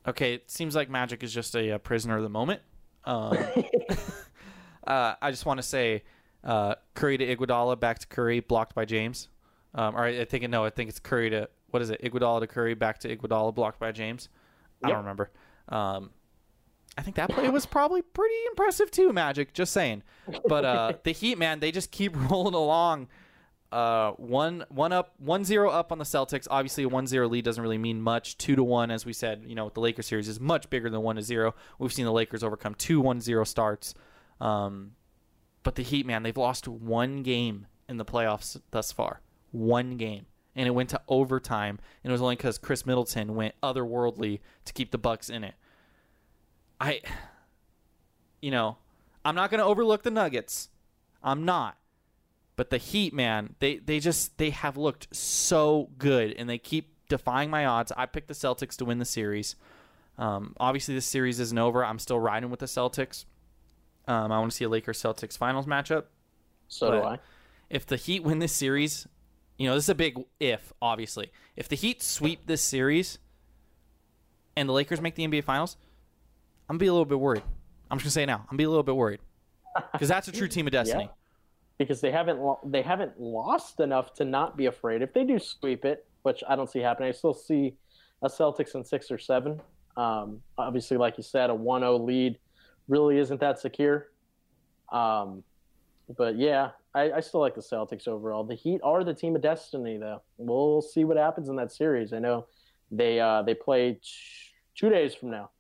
[0.07, 2.61] Okay, it seems like Magic is just a, uh prisoner of the moment.
[3.03, 3.38] Um,
[4.88, 6.03] uh, I just want to say
[6.43, 9.28] uh, Curry to Iguodala, back to Curry, blocked by James.
[9.74, 12.01] Um, or I, I think no, I think it's Curry to what is it?
[12.01, 14.30] Iguodala to Curry, back to Iguodala, blocked by James.
[14.84, 14.96] I Yep.
[14.96, 15.32] don't remember.
[15.70, 16.10] Um,
[16.98, 19.54] I think that play was probably pretty impressive too, Magic.
[19.54, 20.04] Just saying.
[20.48, 23.08] But uh, the Heat, man, they just keep rolling along.
[23.72, 26.48] Uh, one one up, one zero up on the Celtics.
[26.50, 28.38] Obviously, a one zero lead doesn't really mean much.
[28.38, 30.90] Two to one, as we said, you know, with the Lakers series is much bigger
[30.90, 31.54] than one to zero.
[31.78, 33.94] We've seen the Lakers overcome two one zero starts.
[34.40, 34.92] Um,
[35.64, 39.20] but the Heat, man, they've lost one game in the playoffs thus far.
[39.52, 43.53] One game, and it went to overtime, and it was only because Khris Middleton went
[43.62, 45.53] otherworldly to keep the Bucks in it.
[46.82, 47.01] I,
[48.41, 48.78] you know,
[49.24, 50.70] I'm not going to overlook the Nuggets.
[51.24, 51.78] I'm not.
[52.55, 56.91] But the Heat, man, they they just they have looked so good, and they keep
[57.08, 57.91] defying my odds.
[57.95, 59.55] I picked the Celtics to win the series.
[60.18, 61.86] Um, obviously, this series isn't over.
[61.86, 63.26] I'm still riding with the Celtics.
[64.08, 66.05] Um, I want to see a Lakers Celtics finals matchup.
[66.68, 67.20] So do I.
[67.70, 69.08] If the Heat win this series,
[69.58, 70.74] you know this is a big if.
[70.82, 73.20] Obviously, if the Heat sweep this series,
[74.55, 75.78] and the Lakers make the NBA Finals,
[76.70, 77.43] I'm gonna be a little bit worried.
[77.89, 78.38] I'm just gonna say it now.
[78.39, 79.20] I'm gonna be a little bit worried
[79.93, 81.10] because that's a true team of destiny.
[81.78, 85.01] because they haven't lo- they haven't lost enough to not be afraid.
[85.01, 87.76] If they do sweep it, which I don't see happening, I still see
[88.22, 89.62] a Celtics in six or seven.
[89.95, 92.38] Um, obviously, like you said, a 1-0 lead
[92.88, 94.10] really isn't that secure.
[94.91, 95.43] Um,
[96.18, 98.43] but yeah, I, I still like the Celtics overall.
[98.43, 100.22] The Heat are the team of destiny, though.
[100.38, 102.12] We'll see what happens in that series.
[102.12, 102.48] I know
[102.91, 104.00] they uh, they play t-
[104.76, 105.52] two days from now.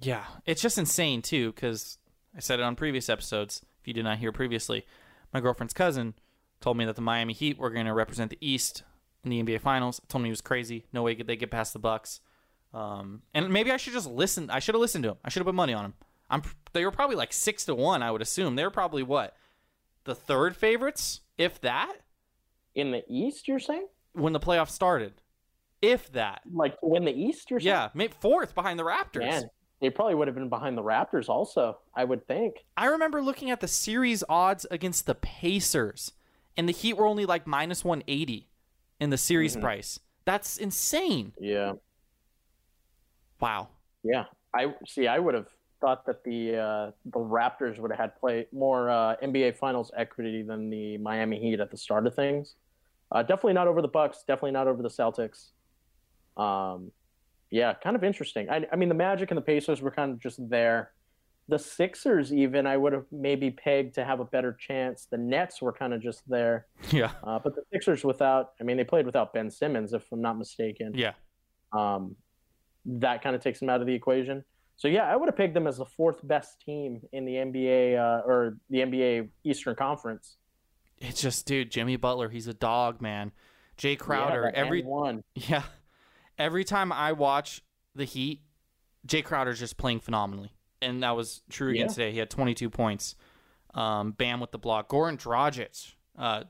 [0.00, 1.98] Yeah, it's just insane too because
[2.34, 3.62] I said it on previous episodes.
[3.80, 4.86] If you did not hear previously,
[5.32, 6.14] my girlfriend's cousin
[6.60, 8.84] told me that the Miami Heat were going to represent the East
[9.24, 10.00] in the NBA Finals.
[10.08, 10.86] Told me he was crazy.
[10.92, 12.20] No way could they get past the Bucks.
[12.72, 14.50] Um, and maybe I should just listen.
[14.50, 15.16] I should have listened to him.
[15.24, 15.94] I should have put money on him.
[16.30, 16.42] I'm.
[16.72, 18.02] They were probably like six to one.
[18.02, 19.34] I would assume they were probably what
[20.08, 21.96] the third favorites, if that,
[22.74, 23.86] In the East, you're saying?
[24.14, 25.12] when the playoffs started,
[25.82, 26.40] if that.
[26.50, 27.68] Like win the East, you're saying?
[27.68, 29.20] Yeah, maybe fourth behind the Raptors.
[29.20, 29.42] Man,
[29.82, 32.64] they probably would have been behind the Raptors also, I would think.
[32.76, 36.12] I remember looking at the series odds against the Pacers,
[36.56, 38.48] and the Heat were only like minus 180
[38.98, 39.60] in the series Mm-hmm.
[39.62, 40.00] price.
[40.24, 41.32] That's insane.
[41.38, 41.74] Yeah.
[43.40, 43.68] Wow.
[44.02, 44.24] Yeah.
[44.54, 45.48] I see I would have
[45.80, 50.42] thought that the uh, the Raptors would have had play more uh, NBA finals equity
[50.42, 52.54] than the Miami Heat at the start of things.
[53.10, 55.48] Uh, definitely not over the Bucks, definitely not over the Celtics.
[56.36, 56.92] Um
[57.50, 58.50] yeah, kind of interesting.
[58.50, 60.92] I, I mean, the Magic and the Pacers were kind of just there.
[61.48, 65.06] The Sixers, even, I would have maybe pegged to have a better chance.
[65.10, 66.66] The Nets were kind of just there.
[66.90, 67.12] Yeah.
[67.24, 70.36] Uh, but the Sixers without, I mean, they played without Ben Simmons, if I'm not
[70.36, 70.92] mistaken.
[70.94, 71.12] Yeah.
[71.72, 72.16] Um,
[72.84, 74.44] that kind of takes them out of the equation.
[74.78, 77.98] So yeah, I would have picked them as the fourth best team in the NBA
[77.98, 80.36] uh, or the NBA Eastern Conference.
[80.98, 83.32] It's just, dude, Jimmy Butler, he's a dog, man.
[83.76, 85.22] Jae Crowder, yeah, every one.
[85.34, 85.62] yeah,
[86.38, 87.60] every time I watch
[87.96, 88.42] the Heat,
[89.06, 91.92] Jae Crowder's just playing phenomenally, and that was true again Yeah.
[91.92, 92.12] today.
[92.12, 93.16] He had 22 points.
[93.74, 94.88] Um, Bam with the block.
[94.88, 96.44] Goran Dragic, uh,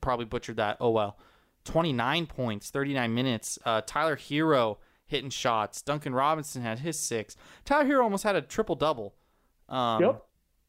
[0.00, 0.76] probably butchered that.
[0.80, 1.18] Oh well,
[1.64, 3.58] 29 points, 39 minutes.
[3.64, 5.82] Uh, Tyler Herro hitting shots.
[5.82, 7.36] Duncan Robinson had his six.
[7.64, 9.14] Tyler Herro almost had a triple double.
[9.68, 10.24] Um, Yep,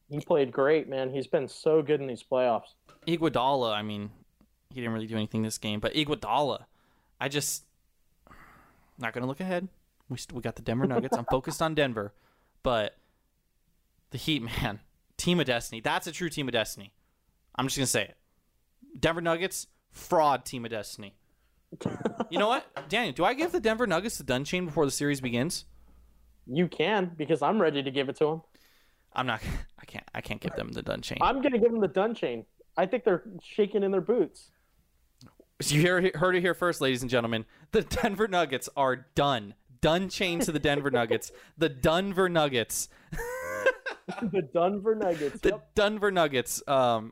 [0.09, 1.09] he played great, man.
[1.09, 2.73] He's been so good in these playoffs.
[3.07, 4.09] Iguodala, I mean,
[4.69, 6.65] he didn't really do anything this game, but Iguodala,
[7.19, 7.63] I just
[8.97, 9.67] not gonna look ahead.
[10.09, 11.17] We st- we got the Denver Nuggets.
[11.17, 12.13] I'm focused on Denver,
[12.63, 12.95] but
[14.11, 14.79] the Heat, man,
[15.17, 15.81] team of destiny.
[15.81, 16.93] That's a true team of destiny.
[17.55, 18.17] I'm just gonna say it.
[18.99, 21.15] Denver Nuggets, fraud team of destiny.
[22.29, 23.13] you know what, Daniel?
[23.13, 25.65] Do I give the Denver Nuggets the dun chain before the series begins?
[26.45, 28.41] You can because I'm ready to give it to them.
[29.13, 29.41] I'm not.
[29.79, 30.05] I can't.
[30.13, 31.17] I can't give them the dun chain.
[31.21, 32.45] I'm gonna give them the dun chain.
[32.77, 34.51] I think they're shaking in their boots.
[35.61, 37.45] So you hear, heard it here first, ladies and gentlemen.
[37.71, 39.55] The Denver Nuggets are done.
[39.81, 41.31] Done chain to the Denver Nuggets.
[41.57, 42.89] The Denver Nuggets.
[44.21, 45.39] the Denver Nuggets.
[45.41, 45.75] The Yep.
[45.75, 46.61] Denver Nuggets.
[46.67, 47.11] Um,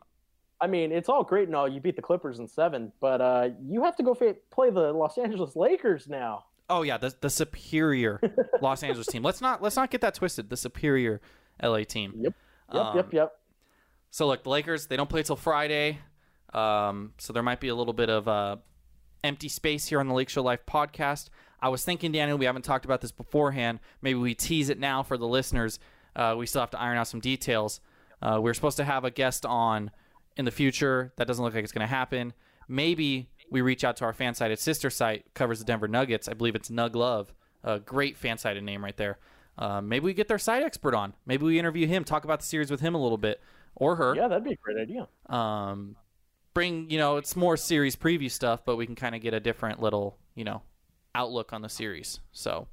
[0.65, 1.67] I mean, it's all great and all.
[1.67, 4.91] You beat the Clippers in seven, but uh, you have to go fa- play the
[4.91, 6.45] Los Angeles Lakers now.
[6.71, 8.19] oh yeah, the the superior
[8.63, 9.21] Los Angeles team.
[9.21, 10.49] Let's not let's not get that twisted.
[10.49, 11.21] The superior
[11.61, 12.13] LA team.
[12.17, 12.33] Yep.
[12.73, 12.83] Yep.
[12.83, 13.13] Um, yep.
[13.13, 13.31] Yep.
[14.09, 15.99] So look, the Lakers they don't play till Friday,
[16.51, 18.55] um, so there might be a little bit of uh,
[19.23, 21.29] empty space here on the Lake Show Life podcast.
[21.61, 23.81] I was thinking, Daniel, we haven't talked about this beforehand.
[24.01, 25.77] Maybe we tease it now for the listeners.
[26.15, 27.81] Uh, we still have to iron out some details.
[28.19, 29.91] Uh, we're supposed to have a guest on
[30.37, 31.13] in the future.
[31.17, 32.33] That doesn't look like it's going to happen.
[32.67, 36.27] Maybe we reach out to our fan sided sister site, covers the Denver Nuggets.
[36.27, 37.33] I believe it's Nugg Love.
[37.63, 39.17] A great fan sided name right there.
[39.57, 41.13] Uh, maybe we get their site expert on.
[41.25, 43.41] Maybe we interview him, talk about the series with him a little bit,
[43.75, 45.07] or her Yeah, that'd be a great idea.
[45.27, 45.95] um,
[46.53, 49.39] bring you know it's more series preview stuff, but we can kind of get a
[49.39, 50.61] different little you know
[51.13, 52.19] outlook on the series.
[52.33, 52.67] So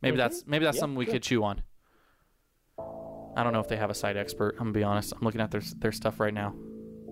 [0.00, 0.18] maybe Mhm.
[0.18, 1.62] that's maybe that's Yeah, something we could chew on.
[3.36, 4.52] I don't know if they have a site expert.
[4.58, 5.12] I'm gonna be honest.
[5.14, 6.54] I'm looking at their their stuff right now.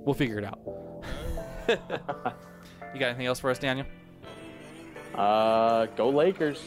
[0.05, 0.59] We'll figure it out.
[1.68, 3.86] you got anything else for us, Daniel?
[5.14, 6.62] Uh, go Lakers.